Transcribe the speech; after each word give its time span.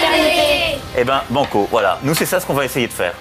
fraternité. 0.00 0.78
Eh 0.98 1.04
ben, 1.04 1.22
banco, 1.30 1.68
voilà. 1.70 1.98
Nous, 2.02 2.14
c'est 2.14 2.26
ça 2.26 2.40
ce 2.40 2.46
qu'on 2.46 2.54
va 2.54 2.64
essayer 2.64 2.86
de 2.86 2.92
faire. 2.92 3.14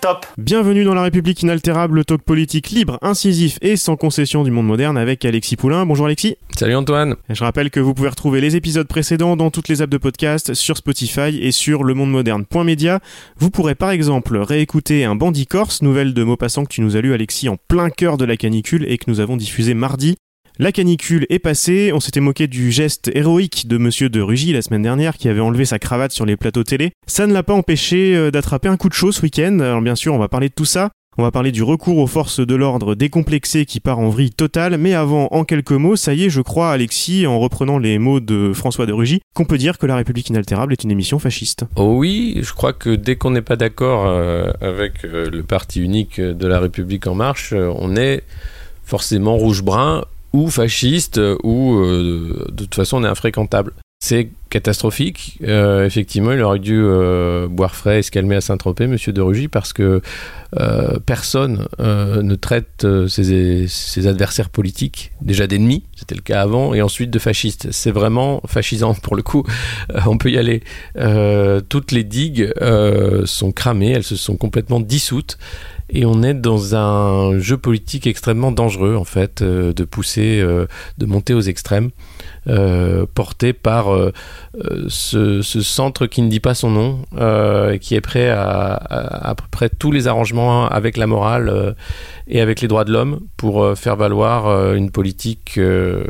Top 0.00 0.26
Bienvenue 0.36 0.84
dans 0.84 0.92
la 0.92 1.00
République 1.00 1.40
inaltérable, 1.42 1.94
le 1.94 2.04
talk 2.04 2.20
politique 2.20 2.68
libre, 2.68 2.98
incisif 3.00 3.58
et 3.62 3.76
sans 3.76 3.96
concession 3.96 4.44
du 4.44 4.50
monde 4.50 4.66
moderne 4.66 4.98
avec 4.98 5.24
Alexis 5.24 5.56
Poulain. 5.56 5.86
Bonjour 5.86 6.04
Alexis. 6.04 6.36
Salut 6.58 6.76
Antoine. 6.76 7.14
Et 7.30 7.34
je 7.34 7.42
rappelle 7.42 7.70
que 7.70 7.80
vous 7.80 7.94
pouvez 7.94 8.10
retrouver 8.10 8.42
les 8.42 8.54
épisodes 8.54 8.86
précédents 8.86 9.34
dans 9.34 9.50
toutes 9.50 9.68
les 9.68 9.80
apps 9.80 9.90
de 9.90 9.96
podcast, 9.96 10.52
sur 10.52 10.76
Spotify 10.76 11.38
et 11.40 11.52
sur 11.52 11.84
lemondemoderne.media. 11.84 13.00
Vous 13.38 13.48
pourrez 13.48 13.74
par 13.74 13.92
exemple 13.92 14.36
réécouter 14.36 15.06
un 15.06 15.14
Bandit 15.14 15.46
Corse, 15.46 15.80
nouvelle 15.80 16.12
de 16.12 16.22
Maupassant 16.22 16.64
que 16.64 16.74
tu 16.74 16.82
nous 16.82 16.96
as 16.96 17.00
lu 17.00 17.14
Alexis 17.14 17.48
en 17.48 17.56
plein 17.56 17.88
cœur 17.88 18.18
de 18.18 18.26
la 18.26 18.36
canicule 18.36 18.84
et 18.86 18.98
que 18.98 19.04
nous 19.08 19.20
avons 19.20 19.38
diffusé 19.38 19.72
mardi. 19.72 20.16
La 20.60 20.70
canicule 20.70 21.26
est 21.30 21.40
passée, 21.40 21.90
on 21.92 21.98
s'était 21.98 22.20
moqué 22.20 22.46
du 22.46 22.70
geste 22.70 23.10
héroïque 23.12 23.66
de 23.66 23.76
monsieur 23.76 24.08
de 24.08 24.20
Rugy 24.20 24.52
la 24.52 24.62
semaine 24.62 24.82
dernière 24.82 25.16
qui 25.16 25.28
avait 25.28 25.40
enlevé 25.40 25.64
sa 25.64 25.80
cravate 25.80 26.12
sur 26.12 26.26
les 26.26 26.36
plateaux 26.36 26.62
télé. 26.62 26.92
Ça 27.08 27.26
ne 27.26 27.32
l'a 27.32 27.42
pas 27.42 27.54
empêché 27.54 28.14
euh, 28.14 28.30
d'attraper 28.30 28.68
un 28.68 28.76
coup 28.76 28.88
de 28.88 28.94
chaud 28.94 29.10
ce 29.10 29.22
week-end. 29.22 29.58
Alors 29.58 29.80
bien 29.80 29.96
sûr, 29.96 30.14
on 30.14 30.18
va 30.18 30.28
parler 30.28 30.50
de 30.50 30.54
tout 30.54 30.64
ça. 30.64 30.90
On 31.18 31.24
va 31.24 31.32
parler 31.32 31.50
du 31.50 31.64
recours 31.64 31.98
aux 31.98 32.06
forces 32.06 32.38
de 32.38 32.54
l'ordre 32.54 32.94
décomplexé 32.94 33.66
qui 33.66 33.80
part 33.80 33.98
en 33.98 34.10
vrille 34.10 34.30
totale, 34.30 34.78
mais 34.78 34.94
avant, 34.94 35.26
en 35.32 35.42
quelques 35.42 35.72
mots, 35.72 35.96
ça 35.96 36.14
y 36.14 36.26
est, 36.26 36.30
je 36.30 36.40
crois, 36.40 36.70
Alexis, 36.70 37.26
en 37.26 37.40
reprenant 37.40 37.78
les 37.78 37.98
mots 37.98 38.20
de 38.20 38.52
François 38.52 38.86
de 38.86 38.92
Rugy, 38.92 39.22
qu'on 39.34 39.46
peut 39.46 39.58
dire 39.58 39.78
que 39.78 39.86
La 39.86 39.96
République 39.96 40.28
inaltérable 40.28 40.72
est 40.72 40.84
une 40.84 40.92
émission 40.92 41.18
fasciste. 41.18 41.64
Oh 41.74 41.96
oui, 41.96 42.38
je 42.42 42.52
crois 42.52 42.72
que 42.72 42.90
dès 42.90 43.16
qu'on 43.16 43.32
n'est 43.32 43.42
pas 43.42 43.56
d'accord 43.56 44.06
euh, 44.06 44.52
avec 44.60 45.04
euh, 45.04 45.28
le 45.30 45.42
parti 45.42 45.80
unique 45.80 46.20
de 46.20 46.46
La 46.46 46.60
République 46.60 47.08
en 47.08 47.16
marche, 47.16 47.52
on 47.52 47.96
est 47.96 48.22
forcément 48.84 49.36
rouge-brun 49.36 50.04
ou 50.34 50.50
fasciste 50.50 51.20
ou 51.44 51.76
euh, 51.76 52.46
de 52.50 52.64
toute 52.64 52.74
façon 52.74 52.98
on 53.00 53.04
est 53.04 53.08
infréquentable. 53.08 53.72
C'est 54.00 54.30
catastrophique. 54.54 55.38
Euh, 55.42 55.84
effectivement, 55.84 56.30
il 56.30 56.40
aurait 56.40 56.60
dû 56.60 56.80
euh, 56.80 57.48
boire 57.48 57.74
frais 57.74 57.98
et 57.98 58.02
se 58.02 58.12
calmer 58.12 58.36
à 58.36 58.40
Saint-Tropez, 58.40 58.86
Monsieur 58.86 59.12
de 59.12 59.20
Rugy, 59.20 59.48
parce 59.48 59.72
que 59.72 60.00
euh, 60.60 61.00
personne 61.04 61.66
ne 61.80 62.34
traite 62.36 62.86
ses, 63.08 64.06
adversaires 64.06 64.50
politiques 64.50 65.10
déjà 65.22 65.48
d'ennemis, 65.48 65.82
c'était 65.96 66.14
le 66.14 66.20
cas 66.20 66.40
avant, 66.40 66.72
et 66.72 66.82
ensuite 66.82 67.10
de 67.10 67.18
fascistes. 67.18 67.66
C'est 67.72 67.90
vraiment 67.90 68.42
fascisant 68.46 68.94
pour 68.94 69.16
le 69.16 69.22
coup. 69.22 69.42
On 70.06 70.18
peut 70.18 70.30
y 70.30 70.38
aller. 70.38 70.62
Toutes 71.68 71.90
les 71.90 72.04
digues 72.04 72.52
sont 73.24 73.50
cramées, 73.50 73.90
elles 73.90 74.04
se 74.04 74.16
sont 74.16 74.36
complètement 74.36 74.78
dissoutes. 74.78 75.36
Et 75.90 76.06
on 76.06 76.22
est 76.22 76.34
dans 76.34 76.74
un 76.76 77.38
jeu 77.40 77.58
politique 77.58 78.06
extrêmement 78.06 78.52
dangereux, 78.52 78.94
en 78.96 79.04
fait, 79.04 79.42
de 79.42 79.84
pousser, 79.84 80.40
de 80.98 81.06
monter 81.06 81.34
aux 81.34 81.40
extrêmes, 81.40 81.90
porté 83.14 83.52
par 83.52 83.88
ce, 84.88 85.42
ce 85.42 85.60
centre 85.62 86.06
qui 86.06 86.22
ne 86.22 86.28
dit 86.28 86.40
pas 86.40 86.54
son 86.54 86.70
nom, 86.70 86.98
euh, 87.16 87.78
qui 87.78 87.94
est 87.94 88.00
prêt 88.00 88.30
à, 88.30 88.74
à, 88.74 89.34
tous 89.78 89.92
les 89.92 90.06
arrangements 90.08 90.66
avec 90.68 90.96
la 90.96 91.06
morale 91.06 91.48
euh, 91.48 91.72
et 92.26 92.40
avec 92.40 92.60
les 92.60 92.68
droits 92.68 92.84
de 92.84 92.92
l'homme 92.92 93.20
pour 93.36 93.62
euh, 93.62 93.74
faire 93.74 93.96
valoir 93.96 94.46
euh, 94.46 94.74
une 94.74 94.90
politique 94.90 95.58
euh, 95.58 96.04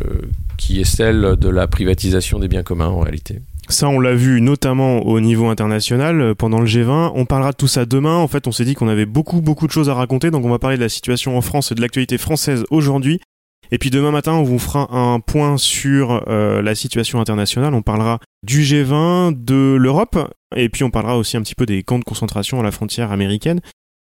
qui 0.57 0.81
est 0.81 0.85
celle 0.85 1.37
de 1.37 1.49
la 1.49 1.67
privatisation 1.67 2.39
des 2.39 2.49
biens 2.49 2.63
communs 2.63 2.89
en 2.89 3.01
réalité. 3.01 3.41
Ça, 3.69 3.89
on 3.89 3.99
l'a 3.99 4.15
vu 4.15 4.43
notamment 4.43 5.07
au 5.07 5.21
niveau 5.21 5.49
international 5.49 6.21
euh, 6.21 6.35
pendant 6.35 6.61
le 6.61 6.67
G20. 6.67 7.13
On 7.15 7.25
parlera 7.25 7.53
de 7.53 7.57
tout 7.57 7.67
ça 7.67 7.87
demain. 7.87 8.17
En 8.17 8.29
fait, 8.29 8.47
on 8.47 8.53
s'est 8.53 8.65
dit 8.65 8.75
qu'on 8.75 8.89
avait 8.89 9.07
beaucoup, 9.07 9.41
beaucoup 9.41 9.67
de 9.67 9.73
choses 9.73 9.89
à 9.89 9.95
raconter. 9.95 10.31
Donc, 10.31 10.45
on 10.45 10.51
va 10.51 10.59
parler 10.59 10.77
de 10.77 10.83
la 10.83 10.91
situation 10.91 11.37
en 11.37 11.41
France 11.41 11.73
et 11.73 11.75
de 11.75 11.81
l'actualité 11.81 12.19
française 12.19 12.65
aujourd'hui. 12.71 13.21
Et 13.71 13.79
puis 13.79 13.91
demain 13.91 14.11
matin, 14.11 14.33
on 14.33 14.43
vous 14.43 14.59
fera 14.59 14.93
un 14.95 15.21
point 15.21 15.57
sur 15.57 16.25
euh, 16.29 16.63
la 16.63 16.75
situation 16.75 17.21
internationale. 17.21 17.75
On 17.75 17.83
parlera 17.83 18.19
du 18.43 18.63
G20, 18.63 19.45
de 19.45 19.77
l'Europe, 19.79 20.19
et 20.55 20.69
puis 20.69 20.85
on 20.85 20.91
parlera 20.91 21.17
aussi 21.17 21.37
un 21.37 21.43
petit 21.43 21.55
peu 21.55 21.67
des 21.67 21.83
camps 21.83 21.99
de 21.99 22.05
concentration 22.05 22.61
à 22.61 22.63
la 22.63 22.71
frontière 22.71 23.13
américaine. 23.13 23.61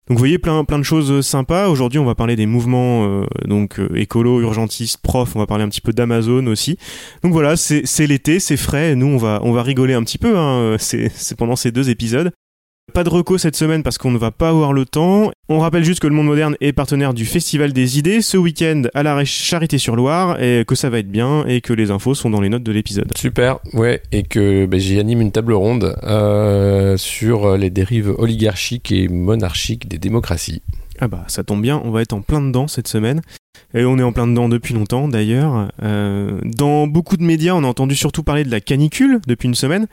Donc 0.09 0.17
vous 0.17 0.23
voyez 0.23 0.39
plein 0.39 0.65
plein 0.65 0.79
de 0.79 0.85
choses 0.85 1.25
sympas. 1.25 1.69
Aujourd'hui, 1.69 2.01
on 2.01 2.05
va 2.05 2.17
parler 2.17 2.35
des 2.35 2.47
mouvements 2.47 3.07
euh, 3.07 3.27
donc 3.47 3.79
euh, 3.79 3.95
écolo, 3.95 4.41
urgentistes, 4.41 5.01
profs. 5.03 5.37
On 5.37 5.39
va 5.39 5.47
parler 5.47 5.63
un 5.63 5.69
petit 5.69 5.81
peu 5.81 5.93
d'Amazon 5.93 6.47
aussi. 6.47 6.79
Donc 7.23 7.33
voilà, 7.33 7.57
c'est 7.57 8.07
l'été, 8.07 8.41
c'est 8.41 8.57
frais. 8.57 8.97
Nous, 8.97 9.07
on 9.07 9.19
va 9.19 9.41
on 9.45 9.53
va 9.53 9.63
rigoler 9.63 9.95
un 9.95 10.03
petit 10.03 10.19
peu. 10.19 10.37
Hein. 10.37 10.77
C'est 10.79 11.37
pendant 11.37 11.55
ces 11.55 11.71
deux 11.71 11.91
épisodes. 11.91 12.33
Pas 12.91 13.05
de 13.05 13.09
reco 13.09 13.39
cette 13.39 13.57
semaine 13.57 13.83
parce 13.83 13.99
qu'on 13.99 14.11
ne 14.11 14.19
va 14.19 14.31
pas 14.31 14.49
avoir 14.49 14.73
le 14.73 14.85
temps. 14.85 15.31
On 15.49 15.61
rappelle 15.61 15.85
juste 15.85 16.01
que 16.01 16.07
le 16.07 16.15
Monde 16.15 16.27
Moderne 16.27 16.57
est 16.61 16.73
partenaire 16.73 17.15
du 17.15 17.25
Festival 17.25 17.73
des 17.73 17.99
idées 17.99 18.21
ce 18.21 18.37
week-end 18.37 18.83
à 18.95 19.03
la 19.03 19.25
Charité-sur-Loire 19.25 20.43
et 20.43 20.65
que 20.67 20.75
ça 20.75 20.91
va 20.91 20.99
être 20.99 21.11
bien 21.11 21.45
et 21.47 21.61
que 21.61 21.73
les 21.73 21.91
infos 21.91 22.15
sont 22.15 22.31
dans 22.31 22.41
les 22.41 22.49
notes 22.49 22.63
de 22.63 22.73
l'épisode. 22.73 23.11
Super, 23.17 23.59
ouais, 23.73 24.03
et 24.13 24.23
que 24.23 24.67
ben, 24.67 24.81
j'y 24.81 24.99
anime 24.99 25.21
une 25.21 25.33
table 25.33 25.53
ronde 25.53 25.97
euh, 26.03 26.97
sur 26.97 27.57
les 27.57 27.71
dérives 27.71 28.13
oligarchiques 28.19 28.93
et 28.93 29.09
monarchiques 29.09 29.89
des 29.89 29.99
démocraties. 29.99 30.63
Ah 30.99 31.09
bah 31.09 31.25
ça 31.29 31.45
tombe 31.45 31.63
bien, 31.63 31.81
on 31.83 31.91
va 31.91 32.03
être 32.03 32.13
en 32.13 32.21
plein 32.21 32.43
dedans 32.43 32.69
cette 32.69 32.89
semaine. 32.89 33.23
Et 33.75 33.85
on 33.85 33.99
est 33.99 34.03
en 34.03 34.13
plein 34.13 34.27
dedans 34.27 34.49
depuis 34.49 34.75
longtemps 34.75 35.09
d'ailleurs. 35.09 35.71
Euh, 35.83 36.39
dans 36.45 36.87
beaucoup 36.87 37.17
de 37.17 37.23
médias, 37.23 37.55
on 37.55 37.65
a 37.65 37.67
entendu 37.67 37.95
surtout 37.95 38.23
parler 38.23 38.45
de 38.45 38.51
la 38.51 38.61
canicule 38.61 39.21
depuis 39.27 39.47
une 39.47 39.55
semaine. 39.55 39.87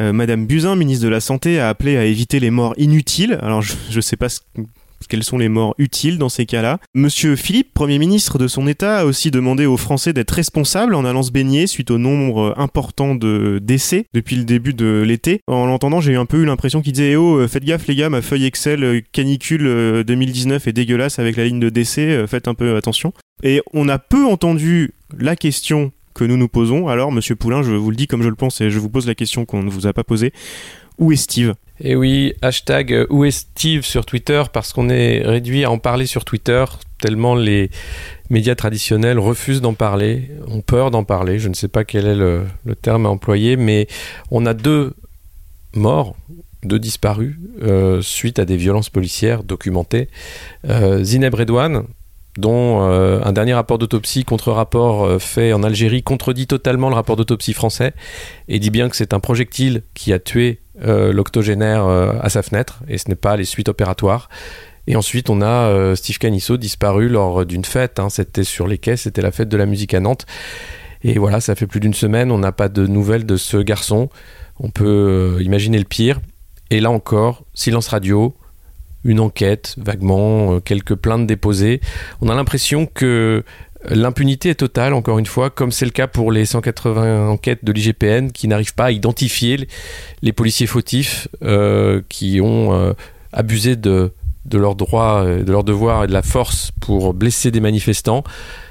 Euh, 0.00 0.12
Madame 0.12 0.46
Buzyn, 0.46 0.76
ministre 0.76 1.04
de 1.04 1.10
la 1.10 1.20
Santé, 1.20 1.60
a 1.60 1.68
appelé 1.68 1.96
à 1.96 2.04
éviter 2.04 2.40
les 2.40 2.50
morts 2.50 2.74
inutiles. 2.78 3.38
Alors 3.42 3.62
je, 3.62 3.74
je 3.90 4.00
sais 4.00 4.16
pas 4.16 4.28
ce, 4.28 4.40
quelles 5.08 5.24
sont 5.24 5.38
les 5.38 5.48
morts 5.48 5.74
utiles 5.78 6.18
dans 6.18 6.28
ces 6.28 6.46
cas-là. 6.46 6.78
Monsieur 6.94 7.36
Philippe, 7.36 7.72
Premier 7.74 7.98
ministre 7.98 8.38
de 8.38 8.48
son 8.48 8.66
État, 8.66 8.98
a 8.98 9.04
aussi 9.04 9.30
demandé 9.30 9.66
aux 9.66 9.76
Français 9.76 10.12
d'être 10.12 10.32
responsables 10.32 10.94
en 10.94 11.04
allant 11.04 11.22
se 11.22 11.30
baigner 11.30 11.66
suite 11.66 11.90
au 11.90 11.98
nombre 11.98 12.54
important 12.56 13.14
de 13.14 13.60
décès 13.62 14.06
depuis 14.14 14.36
le 14.36 14.44
début 14.44 14.74
de 14.74 15.02
l'été. 15.06 15.40
En 15.46 15.66
l'entendant, 15.66 16.00
j'ai 16.00 16.16
un 16.16 16.26
peu 16.26 16.38
eu 16.38 16.44
l'impression 16.44 16.82
qu'il 16.82 16.92
disait 16.92 17.12
eh 17.12 17.16
oh, 17.16 17.46
faites 17.48 17.64
gaffe 17.64 17.86
les 17.86 17.94
gars, 17.94 18.10
ma 18.10 18.22
feuille 18.22 18.46
Excel 18.46 18.82
euh, 18.84 19.00
canicule 19.12 19.66
euh, 19.66 20.04
2019 20.04 20.66
est 20.66 20.72
dégueulasse 20.72 21.18
avec 21.18 21.36
la 21.36 21.44
ligne 21.44 21.60
de 21.60 21.68
décès, 21.68 22.10
euh, 22.10 22.26
faites 22.26 22.48
un 22.48 22.54
peu 22.54 22.76
attention. 22.76 23.12
Et 23.42 23.62
on 23.72 23.88
a 23.88 23.98
peu 23.98 24.26
entendu 24.26 24.92
la 25.16 25.36
question 25.36 25.92
que 26.14 26.24
nous 26.24 26.36
nous 26.36 26.48
posons. 26.48 26.88
Alors, 26.88 27.12
monsieur 27.12 27.36
Poulain, 27.36 27.62
je 27.62 27.72
vous 27.72 27.90
le 27.90 27.96
dis 27.96 28.06
comme 28.06 28.22
je 28.22 28.28
le 28.28 28.34
pense 28.34 28.60
et 28.60 28.70
je 28.70 28.78
vous 28.78 28.88
pose 28.88 29.06
la 29.06 29.14
question 29.14 29.44
qu'on 29.44 29.62
ne 29.62 29.70
vous 29.70 29.86
a 29.86 29.92
pas 29.92 30.04
posée. 30.04 30.32
Où 30.98 31.12
est 31.12 31.16
Steve? 31.16 31.54
Et 31.80 31.94
oui, 31.94 32.34
hashtag 32.42 32.92
euh, 32.92 33.06
où 33.10 33.24
est 33.24 33.30
Steve 33.30 33.84
sur 33.84 34.04
Twitter? 34.04 34.42
Parce 34.52 34.72
qu'on 34.72 34.88
est 34.88 35.22
réduit 35.24 35.64
à 35.64 35.70
en 35.70 35.78
parler 35.78 36.06
sur 36.06 36.24
Twitter 36.24 36.64
tellement 37.00 37.34
les 37.34 37.70
médias 38.30 38.54
traditionnels 38.54 39.18
refusent 39.18 39.60
d'en 39.60 39.74
parler, 39.74 40.30
ont 40.48 40.60
peur 40.60 40.90
d'en 40.90 41.04
parler. 41.04 41.38
Je 41.38 41.48
ne 41.48 41.54
sais 41.54 41.68
pas 41.68 41.84
quel 41.84 42.06
est 42.06 42.16
le, 42.16 42.44
terme 42.82 43.06
à 43.06 43.08
employer, 43.08 43.56
mais 43.56 43.86
on 44.30 44.46
a 44.46 44.54
deux 44.54 44.94
morts, 45.74 46.16
deux 46.64 46.78
disparus 46.78 47.36
euh, 47.62 48.02
suite 48.02 48.38
à 48.38 48.44
des 48.44 48.56
violences 48.56 48.90
policières 48.90 49.44
documentées. 49.44 50.08
Euh, 50.68 51.04
Zineb 51.04 51.34
Redouane, 51.34 51.84
dont 52.36 52.80
un 52.80 53.32
dernier 53.32 53.54
rapport 53.54 53.78
d'autopsie 53.78 54.24
contre-rapport 54.24 55.04
euh, 55.04 55.18
fait 55.18 55.52
en 55.52 55.64
Algérie 55.64 56.04
contredit 56.04 56.46
totalement 56.46 56.88
le 56.88 56.94
rapport 56.94 57.16
d'autopsie 57.16 57.52
français 57.52 57.94
et 58.46 58.60
dit 58.60 58.70
bien 58.70 58.88
que 58.88 58.96
c'est 58.96 59.12
un 59.12 59.18
projectile 59.18 59.82
qui 59.94 60.12
a 60.12 60.20
tué 60.20 60.60
l'octogénaire 60.82 61.86
euh, 61.86 62.12
à 62.20 62.28
sa 62.28 62.42
fenêtre 62.42 62.80
et 62.88 62.98
ce 62.98 63.08
n'est 63.08 63.14
pas 63.16 63.36
les 63.36 63.44
suites 63.44 63.68
opératoires. 63.68 64.28
Et 64.86 64.96
ensuite, 64.96 65.28
on 65.28 65.42
a 65.42 65.68
euh, 65.68 65.94
Steve 65.94 66.18
Canisso 66.18 66.56
disparu 66.56 67.08
lors 67.08 67.44
d'une 67.44 67.64
fête. 67.64 67.98
hein. 67.98 68.08
C'était 68.08 68.44
sur 68.44 68.66
les 68.66 68.78
quais, 68.78 68.96
c'était 68.96 69.20
la 69.20 69.30
fête 69.30 69.48
de 69.48 69.56
la 69.56 69.66
musique 69.66 69.92
à 69.92 70.00
Nantes. 70.00 70.24
Et 71.04 71.18
voilà, 71.18 71.40
ça 71.40 71.54
fait 71.54 71.66
plus 71.66 71.80
d'une 71.80 71.94
semaine, 71.94 72.30
on 72.32 72.38
n'a 72.38 72.52
pas 72.52 72.68
de 72.68 72.86
nouvelles 72.86 73.26
de 73.26 73.36
ce 73.36 73.58
garçon. 73.58 74.08
On 74.58 74.70
peut 74.70 75.36
euh, 75.38 75.42
imaginer 75.42 75.78
le 75.78 75.84
pire. 75.84 76.20
Et 76.70 76.80
là 76.80 76.90
encore, 76.90 77.44
silence 77.54 77.88
radio, 77.88 78.34
une 79.04 79.20
enquête, 79.20 79.74
vaguement, 79.78 80.54
euh, 80.54 80.60
quelques 80.60 80.94
plaintes 80.94 81.26
déposées. 81.26 81.80
On 82.20 82.28
a 82.28 82.34
l'impression 82.34 82.86
que 82.86 83.44
l'impunité 83.84 84.50
est 84.50 84.56
totale, 84.56 84.92
encore 84.92 85.18
une 85.18 85.26
fois, 85.26 85.50
comme 85.50 85.72
c'est 85.72 85.84
le 85.84 85.90
cas 85.90 86.06
pour 86.06 86.32
les 86.32 86.44
180 86.44 87.28
enquêtes 87.28 87.64
de 87.64 87.72
l'IGPN 87.72 88.30
qui 88.30 88.48
n'arrivent 88.48 88.74
pas 88.74 88.86
à 88.86 88.90
identifier 88.90 89.68
les, 90.22 90.32
policiers 90.32 90.66
fautifs 90.66 91.28
euh, 91.42 92.02
qui 92.08 92.40
ont 92.40 92.72
euh, 92.74 92.92
abusé 93.32 93.76
de, 93.76 94.12
leurs 94.52 94.74
droits, 94.74 95.22
euh, 95.24 95.44
de 95.44 95.52
leurs 95.52 95.64
devoirs 95.64 96.04
et 96.04 96.06
de 96.06 96.12
la 96.12 96.22
force 96.22 96.72
pour 96.80 97.14
blesser 97.14 97.50
des 97.50 97.60
manifestants. 97.60 98.24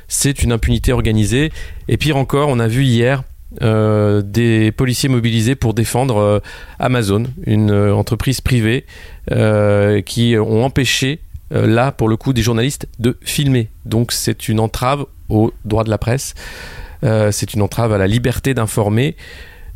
C'est 0.08 0.44
une 0.44 0.52
impunité 0.52 0.92
organisée. 0.92 1.52
Et 1.88 1.98
pire 1.98 2.18
encore, 2.18 2.50
on 2.50 2.60
a 2.60 2.68
vu 2.68 2.84
hier 2.84 3.24
des 3.60 4.74
policiers 4.76 5.08
mobilisés 5.08 5.56
pour 5.56 5.74
défendre 5.74 6.42
Amazon, 6.80 7.24
une 7.46 7.72
entreprise 7.72 8.42
privée 8.42 8.86
qui 10.06 10.36
ont 10.38 10.66
empêché, 10.66 11.22
là 11.52 11.92
pour 11.92 12.10
le 12.10 12.18
coup, 12.18 12.34
des 12.34 12.42
journalistes 12.42 12.88
de 13.00 13.18
filmer. 13.22 13.70
Donc 13.86 14.12
c'est 14.12 14.50
une 14.50 14.60
entrave 14.60 15.06
au 15.30 15.54
droit 15.66 15.84
de 15.84 15.90
la 15.90 15.98
presse, 15.98 16.34
c'est 17.02 17.54
une 17.54 17.62
entrave 17.62 17.94
à 17.94 17.98
la 17.98 18.08
liberté 18.08 18.54
d'informer. 18.54 19.16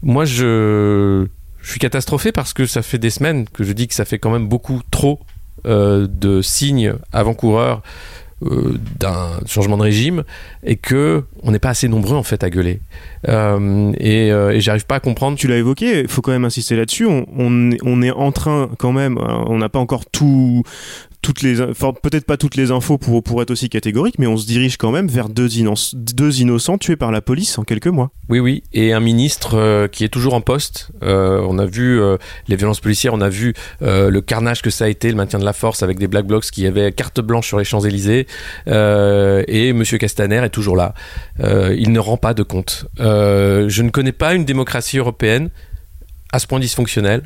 Moi 0.03 0.25
je, 0.25 1.27
suis 1.63 1.79
catastrophé 1.79 2.31
parce 2.31 2.53
que 2.53 2.65
ça 2.65 2.81
fait 2.81 2.97
des 2.97 3.11
semaines 3.11 3.47
que 3.47 3.63
je 3.63 3.71
dis 3.71 3.87
que 3.87 3.93
ça 3.93 4.05
fait 4.05 4.17
quand 4.17 4.31
même 4.31 4.47
beaucoup 4.47 4.81
trop 4.89 5.19
de 5.65 6.41
signes 6.41 6.93
avant-coureurs 7.13 7.83
euh, 8.43 8.73
d'un 8.99 9.39
changement 9.45 9.77
de 9.77 9.83
régime 9.83 10.23
et 10.63 10.75
que 10.75 11.25
on 11.43 11.51
n'est 11.51 11.59
pas 11.59 11.69
assez 11.69 11.87
nombreux 11.87 12.17
en 12.17 12.23
fait 12.23 12.43
à 12.43 12.49
gueuler. 12.49 12.81
Euh, 13.27 13.93
et, 13.99 14.31
euh, 14.31 14.59
j'arrive 14.59 14.87
pas 14.87 14.95
à 14.95 14.99
comprendre. 14.99 15.37
Tu 15.37 15.47
l'as 15.47 15.57
évoqué, 15.57 15.99
il 15.99 16.07
faut 16.07 16.23
quand 16.23 16.31
même 16.31 16.45
insister 16.45 16.75
là-dessus. 16.75 17.05
On, 17.05 18.01
est 18.01 18.09
en 18.09 18.31
train 18.31 18.71
quand 18.79 18.93
même, 18.93 19.19
on 19.19 19.59
n'a 19.59 19.69
pas 19.69 19.77
encore 19.77 20.07
tout 20.07 20.63
toutes 21.21 21.41
les, 21.41 21.55
peut-être 21.55 22.25
pas 22.25 22.37
toutes 22.37 22.55
les 22.55 22.71
infos 22.71 22.97
pour, 22.97 23.21
pour 23.21 23.41
être 23.41 23.51
aussi 23.51 23.69
catégorique, 23.69 24.15
mais 24.17 24.27
on 24.27 24.37
se 24.37 24.47
dirige 24.47 24.77
quand 24.77 24.91
même 24.91 25.07
vers 25.07 25.29
deux, 25.29 25.59
innocents 25.59 26.77
tués 26.77 26.95
par 26.95 27.11
la 27.11 27.21
police 27.21 27.57
en 27.59 27.63
quelques 27.63 27.87
mois. 27.87 28.09
Oui, 28.29 28.39
oui, 28.39 28.63
et 28.73 28.93
un 28.93 28.99
ministre 28.99 29.55
euh, 29.55 29.87
qui 29.87 30.03
est 30.03 30.09
toujours 30.09 30.33
en 30.33 30.41
poste. 30.41 30.89
Euh, 31.03 31.45
on 31.47 31.59
a 31.59 31.65
vu 31.65 32.01
euh, 32.01 32.17
les 32.47 32.55
violences 32.55 32.79
policières, 32.79 33.13
on 33.13 33.21
a 33.21 33.29
vu 33.29 33.53
le 33.81 34.19
carnage 34.19 34.61
que 34.61 34.69
ça 34.69 34.85
a 34.85 34.87
été, 34.87 35.09
le 35.09 35.15
maintien 35.15 35.39
de 35.39 35.45
la 35.45 35.53
force 35.53 35.83
avec 35.83 35.99
des 35.99 36.07
black 36.07 36.25
blocs 36.25 36.45
qui 36.45 36.65
avaient 36.65 36.91
carte 36.91 37.21
blanche 37.21 37.47
sur 37.47 37.59
les 37.59 37.65
Champs-Élysées. 37.65 38.27
et 38.67 39.73
Monsieur 39.73 39.97
Castaner 39.97 40.43
est 40.43 40.49
toujours 40.49 40.75
là. 40.75 40.93
il 41.39 41.91
ne 41.91 41.99
rend 41.99 42.17
pas 42.17 42.33
de 42.33 42.43
compte. 42.43 42.87
je 42.97 43.81
ne 43.81 43.89
connais 43.89 44.11
pas 44.11 44.33
une 44.33 44.45
démocratie 44.45 44.97
européenne 44.97 45.49
à 46.31 46.39
ce 46.39 46.47
point 46.47 46.59
dysfonctionnelle, 46.59 47.23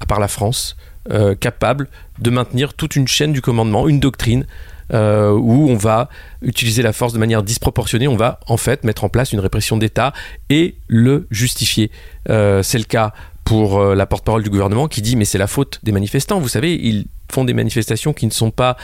à 0.00 0.06
part 0.06 0.20
la 0.20 0.28
France. 0.28 0.76
Euh, 1.12 1.34
capable 1.34 1.88
de 2.18 2.30
maintenir 2.30 2.72
toute 2.72 2.96
une 2.96 3.06
chaîne 3.06 3.34
du 3.34 3.42
commandement, 3.42 3.88
une 3.88 4.00
doctrine 4.00 4.46
euh, 4.94 5.32
où 5.32 5.68
on 5.68 5.76
va 5.76 6.08
utiliser 6.40 6.80
la 6.80 6.94
force 6.94 7.12
de 7.12 7.18
manière 7.18 7.42
disproportionnée, 7.42 8.08
on 8.08 8.16
va 8.16 8.40
en 8.46 8.56
fait 8.56 8.84
mettre 8.84 9.04
en 9.04 9.10
place 9.10 9.34
une 9.34 9.40
répression 9.40 9.76
d'État 9.76 10.14
et 10.48 10.76
le 10.88 11.26
justifier. 11.30 11.90
Euh, 12.30 12.62
c'est 12.62 12.78
le 12.78 12.84
cas 12.84 13.12
pour 13.44 13.82
la 13.82 14.06
porte-parole 14.06 14.42
du 14.42 14.50
gouvernement 14.50 14.88
qui 14.88 15.02
dit 15.02 15.16
mais 15.16 15.24
c'est 15.24 15.38
la 15.38 15.46
faute 15.46 15.80
des 15.82 15.92
manifestants. 15.92 16.40
Vous 16.40 16.48
savez, 16.48 16.74
ils 16.74 17.06
font 17.34 17.44
des 17.44 17.54
manifestations 17.54 18.12
qui 18.12 18.26
ne 18.26 18.30
sont 18.30 18.50
pas 18.50 18.76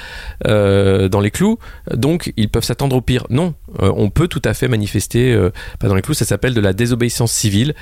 euh, 0.46 1.08
dans 1.08 1.20
les 1.20 1.30
clous, 1.30 1.58
donc 1.94 2.32
ils 2.36 2.48
peuvent 2.48 2.64
s'attendre 2.64 2.96
au 2.96 3.00
pire. 3.00 3.26
Non, 3.30 3.54
euh, 3.80 3.92
on 3.96 4.10
peut 4.10 4.28
tout 4.28 4.42
à 4.44 4.54
fait 4.54 4.68
manifester 4.68 5.32
euh, 5.32 5.50
pas 5.78 5.88
dans 5.88 5.94
les 5.94 6.02
clous, 6.02 6.14
ça 6.14 6.24
s'appelle 6.24 6.54
de 6.54 6.60
la 6.60 6.72
désobéissance 6.72 7.32
civile, 7.32 7.74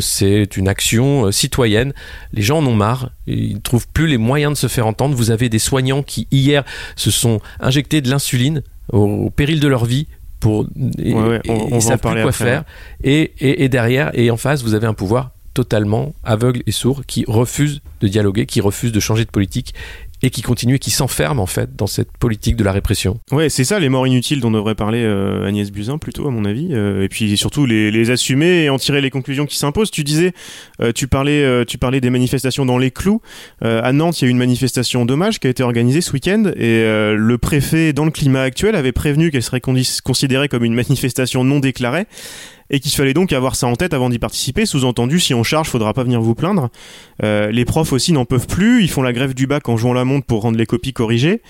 c'est 0.00 0.56
une 0.56 0.68
action 0.68 1.30
citoyenne. 1.30 1.92
Les 2.32 2.42
gens 2.42 2.58
en 2.58 2.66
ont 2.66 2.74
marre, 2.74 3.10
ils 3.26 3.54
ne 3.54 3.60
trouvent 3.60 3.88
plus 3.88 4.06
les 4.06 4.18
moyens 4.18 4.52
de 4.52 4.58
se 4.58 4.68
faire 4.68 4.86
entendre. 4.86 5.14
Vous 5.14 5.30
avez 5.30 5.48
des 5.48 5.58
soignants 5.58 6.02
qui 6.02 6.26
hier 6.30 6.64
se 6.96 7.10
sont 7.10 7.40
injectés 7.60 8.00
de 8.00 8.08
l'insuline 8.08 8.62
au, 8.92 9.30
péril 9.30 9.60
de 9.60 9.68
leur 9.68 9.84
vie 9.84 10.06
pour 10.40 10.66
on, 10.76 11.80
savent 11.80 11.98
plus 11.98 12.22
quoi 12.22 12.32
faire 12.32 12.64
et, 13.02 13.64
et 13.64 13.68
derrière 13.68 14.10
et 14.12 14.30
en 14.30 14.36
face 14.36 14.62
vous 14.62 14.74
avez 14.74 14.86
un 14.86 14.92
pouvoir 14.92 15.30
totalement 15.56 16.14
aveugle 16.22 16.62
et 16.66 16.70
sourd 16.70 17.06
qui 17.06 17.24
refuse 17.26 17.80
de 18.02 18.08
dialoguer, 18.08 18.44
qui 18.44 18.60
refuse 18.60 18.92
de 18.92 19.00
changer 19.00 19.24
de 19.24 19.30
politique 19.30 19.72
et 20.22 20.28
qui 20.28 20.42
continue 20.42 20.74
et 20.74 20.78
qui 20.78 20.90
s'enferme 20.90 21.40
en 21.40 21.46
fait 21.46 21.74
dans 21.76 21.86
cette 21.86 22.10
politique 22.18 22.56
de 22.56 22.64
la 22.64 22.72
répression. 22.72 23.20
Ouais, 23.30 23.48
c'est 23.48 23.64
ça 23.64 23.78
les 23.78 23.88
morts 23.88 24.06
inutiles 24.06 24.40
dont 24.40 24.50
devrait 24.50 24.74
parler 24.74 25.02
euh, 25.02 25.46
Agnès 25.46 25.70
Buzyn 25.70 25.96
plutôt 25.96 26.26
à 26.26 26.30
mon 26.30 26.44
avis, 26.44 26.68
euh, 26.72 27.04
et 27.04 27.08
puis 27.08 27.36
surtout 27.38 27.64
les, 27.64 28.10
assumer 28.10 28.64
et 28.64 28.70
en 28.70 28.78
tirer 28.78 29.00
les 29.00 29.10
conclusions 29.10 29.46
qui 29.46 29.56
s'imposent. 29.56 29.90
Tu 29.90 30.04
disais, 30.04 30.32
euh, 30.82 30.92
tu 30.92 31.08
parlais, 31.08 31.64
tu 31.64 31.78
parlais 31.78 32.00
des 32.00 32.10
manifestations 32.10 32.66
dans 32.66 32.78
les 32.78 32.90
clous. 32.90 33.22
à 33.62 33.92
Nantes, 33.92 34.20
il 34.20 34.24
y 34.24 34.26
a 34.26 34.28
eu 34.28 34.30
une 34.30 34.38
manifestation 34.38 35.06
dommage 35.06 35.40
qui 35.40 35.46
a 35.46 35.50
été 35.50 35.62
organisée 35.62 36.02
ce 36.02 36.12
week-end 36.12 36.44
et 36.54 36.82
le 37.16 37.38
préfet, 37.38 37.92
dans 37.92 38.04
le 38.04 38.10
climat 38.10 38.42
actuel, 38.42 38.76
avait 38.76 38.92
prévenu 38.92 39.30
qu'elle 39.30 39.42
serait 39.42 39.60
considérée 39.60 40.48
comme 40.48 40.64
une 40.64 40.74
manifestation 40.74 41.44
non 41.44 41.60
déclarée 41.60 42.06
et 42.70 42.80
qu'il 42.80 42.92
fallait 42.92 43.14
donc 43.14 43.32
avoir 43.32 43.56
ça 43.56 43.66
en 43.66 43.76
tête 43.76 43.94
avant 43.94 44.10
d'y 44.10 44.18
participer. 44.18 44.66
Sous-entendu, 44.66 45.20
si 45.20 45.34
on 45.34 45.42
charge, 45.42 45.68
faudra 45.68 45.94
pas 45.94 46.04
venir 46.04 46.20
vous 46.20 46.34
plaindre. 46.34 46.70
Euh, 47.22 47.50
les 47.50 47.64
profs 47.64 47.92
aussi 47.92 48.12
n'en 48.12 48.24
peuvent 48.24 48.46
plus, 48.46 48.82
ils 48.82 48.90
font 48.90 49.02
la 49.02 49.12
grève 49.12 49.34
du 49.34 49.46
bac 49.46 49.68
en 49.68 49.76
jouant 49.76 49.92
la 49.92 50.04
montre 50.04 50.26
pour 50.26 50.42
rendre 50.42 50.58
les 50.58 50.66
copies 50.66 50.92
corrigées. 50.92 51.42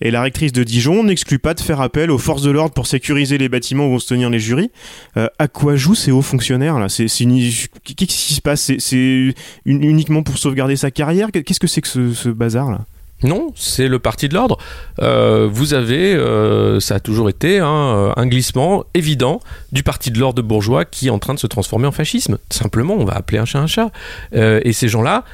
Et 0.00 0.10
la 0.10 0.22
rectrice 0.22 0.52
de 0.52 0.64
Dijon 0.64 1.04
n'exclut 1.04 1.38
pas 1.38 1.54
de 1.54 1.60
faire 1.60 1.80
appel 1.80 2.10
aux 2.10 2.18
forces 2.18 2.42
de 2.42 2.50
l'ordre 2.50 2.74
pour 2.74 2.86
sécuriser 2.86 3.38
les 3.38 3.48
bâtiments 3.48 3.86
où 3.86 3.90
vont 3.90 3.98
se 3.98 4.08
tenir 4.08 4.30
les 4.30 4.40
jurys. 4.40 4.70
Euh, 5.16 5.28
à 5.38 5.48
quoi 5.48 5.76
jouent 5.76 5.94
ces 5.94 6.10
hauts 6.10 6.22
fonctionnaires 6.22 6.78
là? 6.78 6.86
Qu'est-ce 6.88 8.04
qui 8.06 8.34
se 8.34 8.40
passe? 8.40 8.72
C'est 8.78 9.34
uniquement 9.64 10.22
pour 10.22 10.38
sauvegarder 10.38 10.76
sa 10.76 10.90
carrière? 10.90 11.30
Qu'est-ce 11.32 11.60
que 11.60 11.66
c'est 11.66 11.80
que 11.80 11.88
ce 12.12 12.28
bazar 12.28 12.70
là? 12.70 12.84
Non, 13.22 13.52
c'est 13.54 13.88
le 13.88 13.98
parti 13.98 14.28
de 14.28 14.34
l'ordre. 14.34 14.58
Euh, 15.00 15.48
vous 15.50 15.74
avez, 15.74 16.14
euh, 16.14 16.80
ça 16.80 16.96
a 16.96 17.00
toujours 17.00 17.28
été 17.28 17.58
hein, 17.58 17.68
euh, 17.68 18.12
un 18.16 18.26
glissement 18.26 18.84
évident 18.94 19.40
du 19.70 19.82
parti 19.82 20.10
de 20.10 20.18
l'ordre 20.18 20.42
bourgeois 20.42 20.84
qui 20.84 21.08
est 21.08 21.10
en 21.10 21.18
train 21.18 21.34
de 21.34 21.38
se 21.38 21.46
transformer 21.46 21.86
en 21.86 21.92
fascisme. 21.92 22.38
Simplement, 22.50 22.94
on 22.94 23.04
va 23.04 23.14
appeler 23.14 23.38
un 23.38 23.44
chat 23.44 23.60
un 23.60 23.66
chat. 23.66 23.90
et 24.32 24.72
ces 24.72 24.88
gens-là 24.88 25.24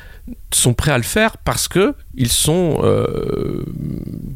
sont 0.50 0.75
prêts 0.75 0.90
à 0.90 0.99
le 0.99 1.05
faire 1.05 1.38
parce 1.38 1.69
que 1.69 1.94
ils 2.14 2.31
sont 2.31 2.82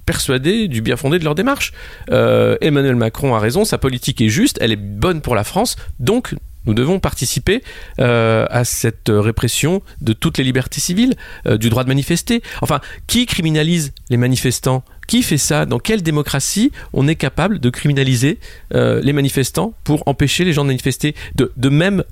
persuadés 0.07 0.69
du 0.69 0.81
bien 0.81 0.97
fondé 0.97 1.19
de 1.19 1.25
leur 1.25 1.35
démarche. 1.35 1.73
Emmanuel 2.09 2.97
Macron 2.97 3.35
a 3.35 3.39
raison, 3.39 3.65
sa 3.65 3.77
politique 3.77 4.21
est 4.23 4.29
juste, 4.29 4.57
elle 4.61 4.73
est 4.73 4.77
bonne 4.77 5.21
pour 5.21 5.35
la 5.35 5.45
France, 5.45 5.77
donc 6.01 6.35
nous 6.67 6.75
devons 6.75 7.01
participer 7.01 7.63
euh, 7.99 8.47
à 8.51 8.65
cette 8.65 9.09
répression 9.09 9.83
de 10.01 10.13
toutes 10.13 10.39
les 10.39 10.45
libertés 10.45 10.81
civiles, 10.81 11.15
euh, 11.47 11.57
du 11.57 11.71
droit 11.71 11.85
de 11.85 11.89
manifester. 11.89 12.43
Enfin, 12.61 12.81
qui 13.07 13.27
criminalise 13.27 13.93
les 14.11 14.17
manifestants? 14.17 14.85
Qui 15.09 15.23
fait 15.23 15.39
ça? 15.39 15.67
Dans 15.67 15.81
quelle 15.81 16.03
démocratie 16.03 16.71
on 16.93 17.09
est 17.09 17.17
capable 17.17 17.59
de 17.59 17.71
criminaliser 17.71 18.39
euh, 18.73 19.01
les 19.03 19.13
manifestants 19.13 19.75
pour 19.83 20.05
empêcher 20.07 20.45
les 20.45 20.53
gens 20.53 20.63
de 20.63 20.69
manifester? 20.69 21.15
De, 21.35 21.69
même, 21.69 22.05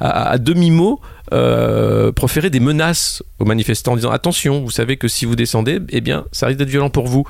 à, 0.00 0.38
demi-mot, 0.38 1.00
proférer 2.16 2.50
des 2.50 2.60
menaces 2.60 3.22
aux 3.38 3.44
manifestants 3.44 3.92
en 3.92 3.96
disant 3.96 4.10
attention, 4.10 4.62
vous 4.62 4.70
savez 4.70 4.96
que 4.96 5.08
si 5.08 5.24
vous 5.24 5.36
descendez, 5.36 5.78
eh 5.90 6.00
bien, 6.00 6.24
ça 6.32 6.46
risque 6.46 6.58
d'être 6.58 6.68
violent 6.68 6.90
pour 6.90 7.06
vous. 7.06 7.24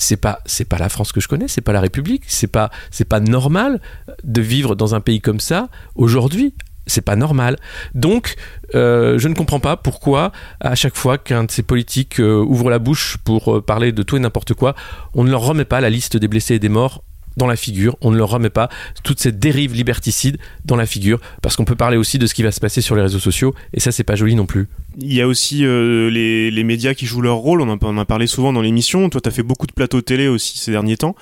C'est 0.00 0.16
pas 0.16 0.40
pas 0.68 0.78
la 0.78 0.88
France 0.88 1.12
que 1.12 1.20
je 1.20 1.28
connais, 1.28 1.48
c'est 1.48 1.60
pas 1.60 1.72
la 1.72 1.80
République, 1.80 2.22
c'est 2.26 2.46
pas 2.46 2.70
pas 3.08 3.20
normal 3.20 3.80
de 4.24 4.40
vivre 4.40 4.74
dans 4.74 4.94
un 4.94 5.00
pays 5.00 5.20
comme 5.20 5.40
ça 5.40 5.68
aujourd'hui. 5.94 6.54
C'est 6.86 7.02
pas 7.02 7.14
normal. 7.14 7.56
Donc, 7.94 8.34
euh, 8.74 9.16
je 9.18 9.28
ne 9.28 9.34
comprends 9.34 9.60
pas 9.60 9.76
pourquoi, 9.76 10.32
à 10.60 10.74
chaque 10.74 10.96
fois 10.96 11.18
qu'un 11.18 11.44
de 11.44 11.50
ces 11.50 11.62
politiques 11.62 12.18
euh, 12.18 12.42
ouvre 12.42 12.68
la 12.68 12.80
bouche 12.80 13.18
pour 13.22 13.56
euh, 13.56 13.60
parler 13.60 13.92
de 13.92 14.02
tout 14.02 14.16
et 14.16 14.20
n'importe 14.20 14.54
quoi, 14.54 14.74
on 15.14 15.22
ne 15.22 15.30
leur 15.30 15.42
remet 15.42 15.66
pas 15.66 15.80
la 15.80 15.90
liste 15.90 16.16
des 16.16 16.26
blessés 16.26 16.54
et 16.54 16.58
des 16.58 16.68
morts 16.68 17.04
dans 17.36 17.46
la 17.46 17.56
figure, 17.56 17.96
on 18.00 18.10
ne 18.10 18.16
leur 18.16 18.30
remet 18.30 18.50
pas 18.50 18.68
toute 19.02 19.20
cette 19.20 19.38
dérive 19.38 19.74
liberticide 19.74 20.38
dans 20.64 20.76
la 20.76 20.86
figure, 20.86 21.20
parce 21.42 21.56
qu'on 21.56 21.64
peut 21.64 21.76
parler 21.76 21.96
aussi 21.96 22.18
de 22.18 22.26
ce 22.26 22.34
qui 22.34 22.42
va 22.42 22.52
se 22.52 22.60
passer 22.60 22.80
sur 22.80 22.96
les 22.96 23.02
réseaux 23.02 23.18
sociaux, 23.18 23.54
et 23.72 23.80
ça 23.80 23.92
c'est 23.92 24.04
pas 24.04 24.16
joli 24.16 24.34
non 24.34 24.46
plus. 24.46 24.68
Il 24.98 25.12
y 25.12 25.20
a 25.20 25.28
aussi 25.28 25.64
euh, 25.64 26.10
les, 26.10 26.50
les, 26.50 26.64
médias 26.64 26.94
qui 26.94 27.06
jouent 27.06 27.22
leur 27.22 27.36
rôle, 27.36 27.60
on 27.60 27.68
en, 27.68 27.78
on 27.80 27.98
a 27.98 28.04
parlé 28.04 28.26
souvent 28.26 28.52
dans 28.52 28.62
l'émission, 28.62 29.08
toi 29.08 29.20
tu 29.20 29.28
as 29.28 29.32
fait 29.32 29.42
beaucoup 29.42 29.66
de 29.66 29.72
plateaux 29.72 30.00
télé 30.00 30.28
aussi 30.28 30.58
ces 30.58 30.72
derniers 30.72 30.96
temps. 30.96 31.14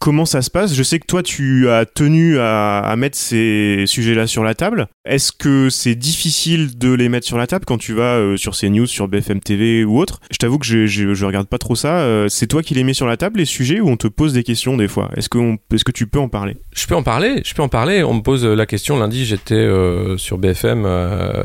Comment 0.00 0.24
ça 0.24 0.40
se 0.40 0.50
passe? 0.50 0.72
Je 0.72 0.82
sais 0.82 0.98
que 0.98 1.04
toi, 1.04 1.22
tu 1.22 1.68
as 1.68 1.84
tenu 1.84 2.38
à, 2.38 2.94
mettre 2.96 3.18
ces 3.18 3.84
sujets-là 3.86 4.26
sur 4.26 4.42
la 4.42 4.54
table. 4.54 4.86
Est-ce 5.04 5.30
que 5.30 5.68
c'est 5.68 5.94
difficile 5.94 6.78
de 6.78 6.90
les 6.94 7.10
mettre 7.10 7.26
sur 7.26 7.36
la 7.36 7.46
table 7.46 7.66
quand 7.66 7.76
tu 7.76 7.92
vas 7.92 8.16
euh, 8.16 8.38
sur 8.38 8.56
CNews, 8.56 8.86
sur 8.86 9.08
BFM 9.08 9.40
TV 9.40 9.84
ou 9.84 9.98
autre? 9.98 10.18
Je 10.30 10.38
t'avoue 10.38 10.58
que 10.58 10.64
je, 10.64 10.86
je, 10.86 11.24
regarde 11.26 11.48
pas 11.48 11.58
trop 11.58 11.74
ça. 11.74 11.98
Euh, 11.98 12.28
c'est 12.30 12.46
toi 12.46 12.62
qui 12.62 12.72
les 12.72 12.82
mets 12.82 12.94
sur 12.94 13.06
la 13.06 13.18
table, 13.18 13.40
les 13.40 13.44
sujets, 13.44 13.78
ou 13.78 13.90
on 13.90 13.98
te 13.98 14.06
pose 14.06 14.32
des 14.32 14.42
questions 14.42 14.78
des 14.78 14.88
fois? 14.88 15.10
Est-ce 15.18 15.28
que, 15.28 15.92
tu 15.92 16.06
peux 16.06 16.18
en 16.18 16.30
parler? 16.30 16.56
Je 16.72 16.86
peux 16.86 16.96
en 16.96 17.02
parler, 17.02 17.42
je 17.44 17.52
peux 17.52 17.62
en 17.62 17.68
parler. 17.68 18.02
On 18.02 18.14
me 18.14 18.22
pose 18.22 18.46
la 18.46 18.64
question 18.64 18.98
lundi, 18.98 19.26
j'étais 19.26 19.52
euh, 19.54 20.16
sur 20.16 20.38
BFM 20.38 20.82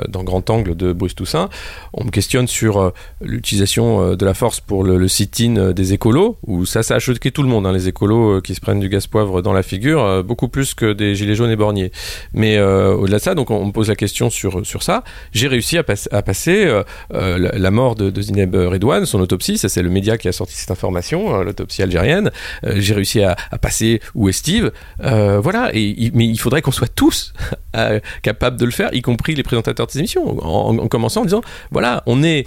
dans 0.07 0.23
Grand 0.23 0.49
Angle 0.49 0.77
de 0.77 0.93
Bruce 0.93 1.15
Toussaint. 1.15 1.49
On 1.93 2.05
me 2.05 2.09
questionne 2.09 2.47
sur 2.47 2.93
l'utilisation 3.19 4.15
de 4.15 4.25
la 4.25 4.33
force 4.33 4.61
pour 4.61 4.85
le, 4.85 5.05
sit-in 5.09 5.73
des 5.73 5.91
écolos, 5.91 6.37
où 6.47 6.65
ça, 6.65 6.83
ça 6.83 6.95
a 6.95 6.99
choqué 6.99 7.31
tout 7.31 7.43
le 7.43 7.49
monde, 7.49 7.67
hein, 7.67 7.73
les 7.73 7.89
écolos 7.89 8.44
qui 8.45 8.55
se 8.55 8.61
prennent 8.61 8.79
du 8.79 8.89
gaz 8.89 9.07
poivre 9.07 9.41
dans 9.41 9.53
la 9.53 9.63
figure, 9.63 10.03
euh, 10.03 10.23
beaucoup 10.23 10.47
plus 10.47 10.73
que 10.73 10.93
des 10.93 11.15
gilets 11.15 11.35
jaunes 11.35 11.49
et 11.49 11.55
borniers. 11.55 11.91
Mais 12.33 12.57
euh, 12.57 12.93
au-delà 12.95 13.17
de 13.17 13.23
ça, 13.23 13.35
donc 13.35 13.51
on, 13.51 13.65
me 13.65 13.71
pose 13.71 13.89
la 13.89 13.95
question 13.95 14.29
sur, 14.29 14.65
sur 14.65 14.83
ça. 14.83 15.03
J'ai 15.33 15.47
réussi 15.47 15.77
à, 15.77 15.83
passer 15.83 16.65
euh, 16.65 16.83
la, 17.11 17.71
mort 17.71 17.95
de, 17.95 18.21
Zineb 18.21 18.55
Redouane, 18.55 19.05
son 19.05 19.19
autopsie, 19.19 19.57
ça 19.57 19.67
c'est 19.67 19.81
le 19.81 19.89
média 19.89 20.17
qui 20.17 20.27
a 20.27 20.31
sorti 20.31 20.55
cette 20.55 20.71
information, 20.71 21.41
l'autopsie 21.41 21.81
algérienne. 21.83 22.31
J'ai 22.63 22.93
réussi 22.93 23.21
à, 23.21 23.35
passer 23.61 24.01
où 24.13 24.29
est 24.29 24.33
Steve. 24.33 24.71
voilà, 24.99 25.71
mais 25.73 26.25
il 26.25 26.39
faudrait 26.39 26.61
qu'on 26.61 26.71
soit 26.71 26.93
tous 26.93 27.33
capables 28.21 28.57
de 28.57 28.65
le 28.65 28.71
faire, 28.71 28.93
y 28.93 29.01
compris 29.01 29.35
les 29.35 29.43
présentateurs 29.43 29.87
de 29.87 29.91
ces 29.91 29.99
émissions, 29.99 30.37
en, 30.45 30.87
commençant 30.87 31.21
en 31.21 31.25
disant, 31.25 31.41
voilà, 31.71 32.03
on 32.05 32.23
est 32.23 32.45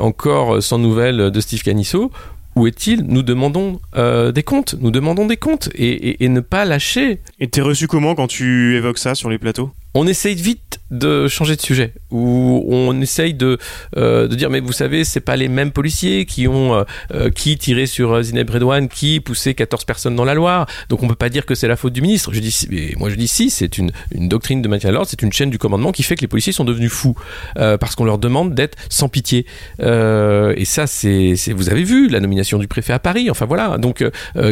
encore 0.00 0.62
sans 0.62 0.78
nouvelles 0.78 1.30
de 1.30 1.40
Steve 1.40 1.62
Canisso 1.62 2.10
où 2.56 2.66
est-il? 2.66 3.02
Nous 3.02 3.22
demandons 3.22 3.80
euh, 3.96 4.32
des 4.32 4.42
comptes, 4.42 4.74
nous 4.80 4.90
demandons 4.90 5.26
des 5.26 5.36
comptes 5.36 5.68
et, 5.74 5.88
et, 6.10 6.24
et 6.24 6.28
ne 6.28 6.40
pas 6.40 6.64
lâcher. 6.64 7.20
Et 7.40 7.48
t'es 7.48 7.60
reçu 7.60 7.86
comment 7.86 8.14
quand 8.14 8.26
tu 8.26 8.76
évoques 8.76 8.98
ça 8.98 9.14
sur 9.14 9.30
les 9.30 9.38
plateaux? 9.38 9.70
On 9.94 10.06
essaye 10.06 10.34
vite 10.34 10.80
de 10.90 11.28
changer 11.28 11.56
de 11.56 11.60
sujet, 11.60 11.94
où 12.10 12.64
on 12.68 13.00
essaye 13.00 13.32
de, 13.32 13.58
euh, 13.96 14.28
de 14.28 14.34
dire 14.34 14.50
mais 14.50 14.60
vous 14.60 14.72
savez 14.72 15.04
c'est 15.04 15.20
pas 15.20 15.36
les 15.36 15.48
mêmes 15.48 15.72
policiers 15.72 16.26
qui 16.26 16.46
ont 16.46 16.74
euh, 16.74 16.84
euh, 17.14 17.30
qui 17.30 17.56
tiré 17.56 17.86
sur 17.86 18.22
Zineb 18.22 18.50
Redouane, 18.50 18.88
qui 18.88 19.20
poussé 19.20 19.54
14 19.54 19.84
personnes 19.84 20.14
dans 20.14 20.24
la 20.24 20.34
Loire, 20.34 20.66
donc 20.90 21.02
on 21.02 21.08
peut 21.08 21.14
pas 21.14 21.30
dire 21.30 21.46
que 21.46 21.54
c'est 21.54 21.68
la 21.68 21.76
faute 21.76 21.94
du 21.94 22.02
ministre. 22.02 22.32
Je 22.32 22.40
dis 22.40 22.94
moi 22.98 23.08
je 23.08 23.14
dis 23.14 23.28
si, 23.28 23.48
c'est 23.48 23.78
une, 23.78 23.92
une 24.12 24.28
doctrine 24.28 24.60
de 24.60 24.68
maintien 24.68 24.90
de 24.90 24.94
l'ordre, 24.94 25.08
c'est 25.08 25.22
une 25.22 25.32
chaîne 25.32 25.50
du 25.50 25.58
commandement 25.58 25.90
qui 25.90 26.02
fait 26.02 26.16
que 26.16 26.20
les 26.20 26.28
policiers 26.28 26.52
sont 26.52 26.64
devenus 26.64 26.92
fous 26.92 27.14
parce 27.54 27.94
qu'on 27.94 28.04
leur 28.04 28.18
demande 28.18 28.54
d'être 28.54 28.76
sans 28.90 29.08
pitié. 29.08 29.46
Et 29.80 30.64
ça 30.64 30.86
c'est 30.86 31.34
vous 31.54 31.70
avez 31.70 31.84
vu 31.84 32.08
la 32.08 32.20
nomination 32.20 32.58
du 32.58 32.68
préfet 32.68 32.92
à 32.92 32.98
Paris, 32.98 33.30
enfin 33.30 33.46
voilà 33.46 33.78
donc 33.78 34.04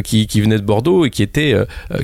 qui, 0.02 0.26
qui 0.26 0.40
venait 0.40 0.56
de 0.56 0.64
Bordeaux 0.64 1.04
et 1.04 1.10
qui 1.10 1.22
était 1.22 1.54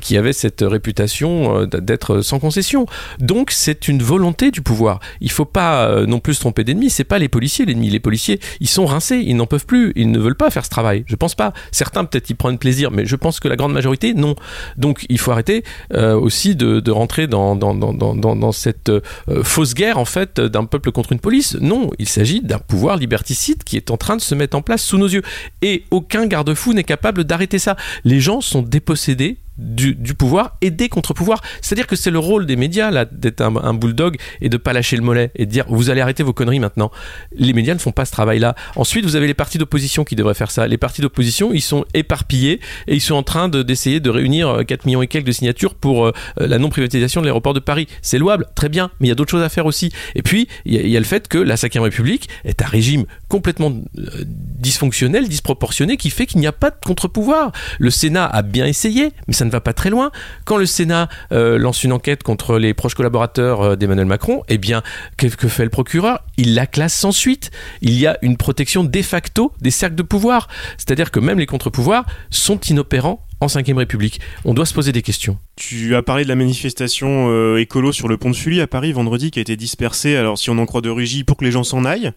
qui 0.03 0.19
avait 0.19 0.35
cette 0.35 0.61
réputation 0.61 1.65
d'être 1.65 2.21
sans 2.21 2.39
concession. 2.39 2.87
Donc 3.21 3.51
c'est 3.51 3.89
une 3.89 4.03
volonté 4.03 4.18
du 4.53 4.63
pouvoir. 4.63 5.01
Il 5.21 5.31
faut 5.31 5.45
pas 5.45 5.89
euh, 5.89 6.07
non 6.07 6.21
plus 6.21 6.35
se 6.35 6.41
tromper 6.41 6.65
d'ennemi. 6.65 6.91
C'est 6.91 7.05
pas 7.05 7.19
les 7.19 7.29
policiers 7.29 7.65
l'ennemi. 7.65 7.91
Les 7.91 8.01
policiers, 8.01 8.41
ils 8.61 8.69
sont 8.69 8.87
rincés. 8.87 9.23
Ils 9.25 9.37
n'en 9.37 9.47
peuvent 9.47 9.67
plus. 9.67 9.93
Ils 9.97 10.11
ne 10.11 10.19
veulent 10.19 10.37
pas 10.37 10.51
faire 10.51 10.65
ce 10.65 10.71
travail. 10.71 11.05
Je 11.07 11.17
pense 11.17 11.35
pas. 11.35 11.53
Certains 11.73 12.05
peut-être 12.05 12.31
ils 12.31 12.37
prennent 12.37 12.59
plaisir, 12.59 12.91
mais 12.91 13.07
je 13.07 13.17
pense 13.17 13.41
que 13.41 13.49
la 13.49 13.57
grande 13.57 13.73
majorité 13.73 14.15
non. 14.15 14.35
Donc 14.77 15.07
il 15.09 15.19
faut 15.19 15.33
arrêter 15.33 15.65
euh, 15.93 16.15
aussi 16.15 16.57
de, 16.57 16.91
rentrer 16.91 17.27
dans 17.27 18.53
cette 18.53 18.89
euh, 18.89 19.01
fausse 19.43 19.75
guerre 19.75 19.99
en 19.99 20.05
fait 20.05 20.41
d'un 20.41 20.65
peuple 20.65 20.93
contre 20.93 21.13
une 21.13 21.21
police. 21.21 21.57
Non, 21.61 21.91
il 21.99 22.09
s'agit 22.09 22.41
d'un 22.41 22.59
pouvoir 22.59 22.97
liberticide 22.97 23.65
qui 23.65 23.77
est 23.77 23.91
en 23.91 23.97
train 23.97 24.17
de 24.17 24.23
se 24.23 24.35
mettre 24.35 24.57
en 24.57 24.63
place 24.63 24.83
sous 24.83 24.99
nos 24.99 25.09
yeux. 25.09 25.23
Et 25.63 25.85
aucun 25.91 26.27
garde-fou 26.27 26.73
n'est 26.73 26.85
capable 26.85 27.25
d'arrêter 27.25 27.59
ça. 27.59 27.77
Les 28.05 28.21
gens 28.21 28.41
sont 28.41 28.63
dépossédés 28.63 29.39
du, 29.59 29.95
pouvoir 30.15 30.57
et 30.61 30.71
des 30.71 30.89
contre-pouvoirs. 30.89 31.43
C'est-à-dire 31.61 31.87
que 31.87 31.97
c'est 31.97 32.11
le 32.11 32.19
rôle 32.19 32.47
des 32.47 32.57
médias 32.57 32.91
là 32.91 33.05
d'être 33.05 33.41
un, 33.41 33.75
bulldog 33.75 34.17
et 34.41 34.49
de 34.49 34.57
pas 34.57 34.73
lâcher 34.73 34.97
le 34.97 35.03
mollet 35.03 35.31
et 35.37 35.47
de 35.47 35.51
dire 35.51 35.65
vous 35.69 35.91
allez 35.91 36.01
arrêter 36.01 36.23
vos 36.23 36.33
conneries 36.33 36.61
maintenant. 36.61 36.91
Les 37.33 37.53
médias 37.53 37.75
ne 37.75 37.79
font 37.79 37.93
pas 37.93 38.05
ce 38.05 38.13
travail-là. 38.13 38.55
Ensuite, 38.77 39.05
vous 39.05 39.17
avez 39.17 39.27
les 39.27 39.35
partis 39.35 39.59
d'opposition 39.59 40.05
qui 40.05 40.17
devraient 40.17 40.35
faire 40.35 40.51
ça. 40.51 40.67
Les 40.67 40.79
partis 40.79 41.01
d'opposition, 41.03 41.53
ils 41.53 41.61
sont 41.61 41.85
éparpillés 41.95 42.61
et 42.87 42.95
ils 42.95 43.01
sont 43.01 43.15
en 43.15 43.23
train 43.23 43.49
de- 43.49 43.63
d'essayer 43.63 44.01
de, 44.01 44.11
réunir 44.11 44.49
euh, 44.49 44.63
4 44.63 44.87
millions 44.87 45.03
et 45.03 45.07
quelques 45.07 45.27
de 45.27 45.33
signatures 45.33 45.75
pour 45.75 46.07
euh, 46.07 46.13
la 46.39 46.59
non-privatisation 46.59 47.21
de 47.21 47.27
l'aéroport 47.27 47.55
de 47.55 47.61
Paris. 47.61 47.87
C'est 48.03 48.19
louable, 48.19 48.47
très 48.55 48.69
bien, 48.69 48.91
mais 49.01 49.07
il 49.07 49.11
y 49.11 49.13
a 49.13 49.15
d'autres 49.15 49.31
choses 49.31 49.43
à 49.43 49.49
faire 49.49 49.67
aussi. 49.67 49.93
Et 50.15 50.23
puis, 50.23 50.49
il 50.65 50.75
y, 50.89 50.97
a- 50.97 51.01
le 51.01 51.05
fait 51.07 51.29
que 51.29 51.39
la 51.39 51.57
5ème 51.57 51.81
République 51.81 52.29
est 52.45 52.63
un 52.63 52.67
régime 52.67 53.05
complètement 53.29 53.73
euh, 53.99 54.25
dysfonctionnel, 54.59 55.29
disproportionné, 55.29 55.97
qui 55.97 56.11
fait 56.11 56.27
qu'il 56.27 56.41
n'y 56.41 56.47
a 56.47 56.53
pas 56.53 56.71
de 56.71 56.77
contre-pouvoir. 56.85 57.53
Le 57.79 57.91
Sénat 57.91 58.27
a 58.27 58.43
bien 58.43 58.67
essayé, 58.67 59.11
mais 59.27 59.35
ça 59.35 59.45
ne 59.49 59.53
va 59.53 59.61
pas 59.61 59.73
très 59.73 59.91
loin. 59.91 60.11
Quand 60.45 60.57
le 60.57 60.67
Sénat 60.67 61.09
euh, 61.33 61.59
lance 61.59 61.83
une 61.85 61.93
enquête 61.93 62.23
contre 62.23 62.59
les 62.59 62.75
proches 62.75 62.95
collaborateurs 62.95 63.63
euh, 63.63 63.77
d'Emmanuel 63.77 64.07
Macron, 64.07 64.43
eh 64.49 64.59
bien, 64.59 64.83
que, 65.17 65.27
que 65.27 65.49
fait 65.49 65.65
le 65.65 65.71
procureur? 65.71 66.21
Il 66.37 66.55
la 66.55 66.67
classe 66.67 66.95
sans 66.95 67.13
suite. 67.13 67.51
Il 67.81 67.99
y 67.99 68.07
a 68.07 68.19
une 68.23 68.37
protection 68.37 68.85
de 68.85 69.03
facto 69.03 69.53
des 69.61 69.71
cercles 69.71 69.97
de 69.97 70.03
pouvoir. 70.03 70.49
C'est-à-dire 70.77 71.11
que 71.11 71.21
même 71.21 71.39
les 71.39 71.47
contre-pouvoirs 71.47 72.05
sont 72.31 72.61
inopérants 72.61 73.25
en 73.41 73.47
5ème 73.47 73.77
République. 73.77 74.21
On 74.45 74.55
doit 74.55 74.67
se 74.67 74.75
poser 74.75 74.93
des 74.93 75.03
questions. 75.03 75.39
Tu 75.57 75.95
as 75.95 76.03
parlé 76.03 76.25
de 76.25 76.29
la 76.29 76.35
manifestation 76.35 77.29
euh, 77.31 77.61
écolo 77.61 77.93
sur 77.93 78.09
le 78.09 78.17
pont 78.17 78.31
de 78.31 78.35
Sully 78.35 78.61
à 78.61 78.67
Paris 78.67 78.93
vendredi 78.93 79.31
qui 79.31 79.39
a 79.39 79.43
été 79.43 79.57
dispersée, 79.57 80.17
alors 80.17 80.39
si 80.39 80.51
on 80.51 80.59
en 80.59 80.67
croit 80.67 80.81
de 80.81 80.91
Rugy, 80.91 81.25
pour 81.25 81.37
que 81.37 81.45
les 81.45 81.51
gens 81.51 81.65
s'en 81.65 81.85
aillent. 81.85 82.13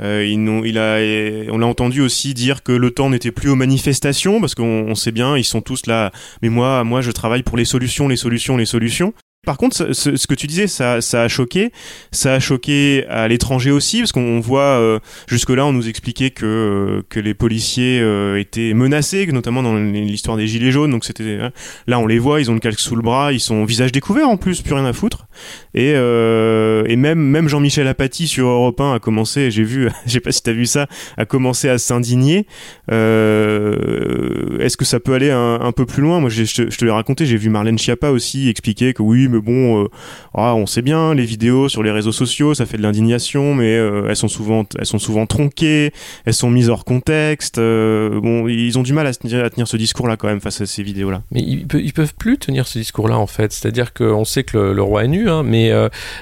Euh, 0.00 0.24
il 0.26 0.78
a, 0.78 1.52
on 1.52 1.58
l'a 1.58 1.66
entendu 1.66 2.00
aussi 2.00 2.32
dire 2.32 2.62
que 2.62 2.72
le 2.72 2.90
temps 2.90 3.10
n'était 3.10 3.32
plus 3.32 3.50
aux 3.50 3.56
manifestations 3.56 4.40
parce 4.40 4.54
qu'on 4.54 4.86
on 4.88 4.94
sait 4.94 5.12
bien, 5.12 5.36
ils 5.36 5.44
sont 5.44 5.60
tous 5.60 5.86
là. 5.86 6.10
Mais 6.42 6.48
moi, 6.48 6.84
moi, 6.84 7.02
je 7.02 7.10
travaille 7.10 7.42
pour 7.42 7.56
les 7.56 7.66
solutions, 7.66 8.08
les 8.08 8.16
solutions, 8.16 8.56
les 8.56 8.66
solutions. 8.66 9.12
Par 9.46 9.56
contre, 9.56 9.74
ce, 9.94 10.16
ce- 10.16 10.26
que 10.26 10.34
tu 10.34 10.46
disais, 10.46 10.66
ça, 10.66 11.00
ça 11.00 11.22
a 11.22 11.28
choqué. 11.28 11.72
Ça 12.12 12.34
a 12.34 12.40
choqué 12.40 13.06
à 13.08 13.26
l'étranger 13.26 13.70
aussi, 13.70 14.00
parce 14.00 14.12
qu'on 14.12 14.38
voit 14.38 14.78
euh, 14.78 14.98
jusque-là, 15.28 15.64
on 15.64 15.72
nous 15.72 15.88
expliquait 15.88 16.28
que 16.28 16.44
euh, 16.44 17.02
que 17.08 17.18
les 17.18 17.32
policiers 17.32 18.00
euh, 18.02 18.38
étaient 18.38 18.74
menacés, 18.74 19.26
que 19.26 19.32
notamment 19.32 19.62
dans 19.62 19.76
l'histoire 19.76 20.36
des 20.36 20.46
gilets 20.46 20.70
jaunes. 20.70 20.90
Donc 20.90 21.06
c'était 21.06 21.38
hein, 21.40 21.52
là, 21.86 21.98
on 21.98 22.06
les 22.06 22.18
voit, 22.18 22.40
ils 22.42 22.50
ont 22.50 22.54
le 22.54 22.60
calque 22.60 22.78
sous 22.78 22.96
le 22.96 23.02
bras, 23.02 23.32
ils 23.32 23.40
sont 23.40 23.64
visage 23.64 23.92
découvert 23.92 24.28
en 24.28 24.36
plus, 24.36 24.60
plus 24.60 24.74
rien 24.74 24.84
à 24.84 24.92
foutre. 24.92 25.26
Et 25.72 25.94
euh, 25.94 26.84
et 26.86 26.96
même 26.96 27.18
même 27.18 27.48
Jean-Michel 27.48 27.88
Apathy 27.88 28.28
sur 28.28 28.46
Europe 28.46 28.78
1 28.78 28.92
a 28.94 28.98
commencé, 28.98 29.50
j'ai 29.50 29.64
vu, 29.64 29.88
je 30.06 30.12
sais 30.12 30.20
pas 30.20 30.32
si 30.32 30.42
t'as 30.42 30.52
vu 30.52 30.66
ça, 30.66 30.86
a 31.16 31.24
commencé 31.24 31.70
à 31.70 31.78
s'indigner. 31.78 32.46
Euh, 32.92 34.58
Est-ce 34.60 34.76
que 34.76 34.84
ça 34.84 35.00
peut 35.00 35.14
aller 35.14 35.30
un, 35.30 35.72
peu 35.72 35.86
plus 35.86 36.02
loin? 36.02 36.20
Moi, 36.20 36.28
je, 36.28 36.44
je 36.44 36.76
te 36.76 36.84
l'ai 36.84 36.90
raconté, 36.90 37.24
j'ai 37.24 37.38
vu 37.38 37.48
Marlène 37.48 37.78
Schiappa 37.78 38.10
aussi 38.10 38.48
expliquer 38.50 38.92
que 38.92 39.02
oui, 39.02 39.28
mais 39.30 39.40
bon, 39.40 39.84
euh, 39.84 39.88
ah, 40.34 40.54
on 40.54 40.66
sait 40.66 40.82
bien, 40.82 41.14
les 41.14 41.24
vidéos 41.24 41.68
sur 41.68 41.82
les 41.82 41.90
réseaux 41.90 42.12
sociaux, 42.12 42.54
ça 42.54 42.66
fait 42.66 42.76
de 42.76 42.82
l'indignation, 42.82 43.54
mais 43.54 43.76
euh, 43.76 44.06
elles 44.08 44.16
sont 44.16 44.28
souvent, 44.28 44.64
elles 44.78 44.86
sont 44.86 44.98
souvent 44.98 45.26
tronquées, 45.26 45.92
elles 46.24 46.34
sont 46.34 46.50
mises 46.50 46.68
hors 46.68 46.84
contexte. 46.84 47.58
euh, 47.58 48.20
bon, 48.20 48.48
ils 48.48 48.78
ont 48.78 48.82
du 48.82 48.92
mal 48.92 49.06
à, 49.06 49.14
tenir, 49.14 49.68
ce 49.68 49.76
discours-là 49.76 50.16
quand 50.16 50.28
même 50.28 50.40
face 50.40 50.60
à 50.60 50.66
ces 50.66 50.82
vidéos-là. 50.82 51.22
Mais 51.30 51.40
ils, 51.40 51.66
pe- 51.66 51.90
peuvent 51.92 52.14
plus 52.14 52.38
tenir 52.38 52.66
ce 52.66 52.78
discours-là 52.78 53.18
en 53.18 53.26
fait. 53.26 53.52
C'est-à-dire 53.52 53.92
qu'on 53.94 54.24
sait 54.24 54.44
que 54.44 54.56
le, 54.56 54.82
roi 54.82 55.04
est 55.04 55.08
nu, 55.08 55.30
hein, 55.30 55.42
mais 55.42 55.72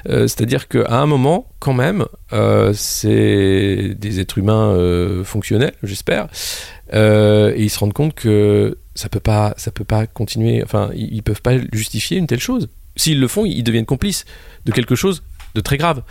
c'est-à-dire 0.07 0.69
qu'à 0.69 1.01
un 1.01 1.07
moment, 1.07 1.47
quand 1.59 1.75
même, 1.75 2.05
c'est 2.75 3.97
des 3.99 4.21
êtres 4.21 4.39
humains 4.39 4.77
fonctionnels, 5.25 5.75
j'espère, 5.83 6.29
et 6.93 7.55
ils 7.57 7.71
se 7.71 7.79
rendent 7.79 7.93
compte 7.93 8.15
que 8.15 8.77
ça 8.99 9.09
peut 9.09 9.21
pas, 9.21 9.55
ça 9.57 9.71
peut 9.71 9.85
pas 9.85 10.07
continuer. 10.09 10.61
Enfin, 10.65 10.91
ils 10.95 11.23
peuvent 11.23 11.41
pas 11.41 11.55
justifier 11.73 12.19
une 12.19 12.27
telle 12.27 12.41
chose. 12.41 12.69
S'ils 12.99 13.21
le 13.21 13.29
font, 13.29 13.47
ils 13.47 13.63
deviennent 13.63 13.87
complices 13.87 14.27
de 14.67 14.73
quelque 14.73 14.95
chose 14.95 15.23
de 15.55 15.61
très 15.61 15.77
grave. 15.77 16.03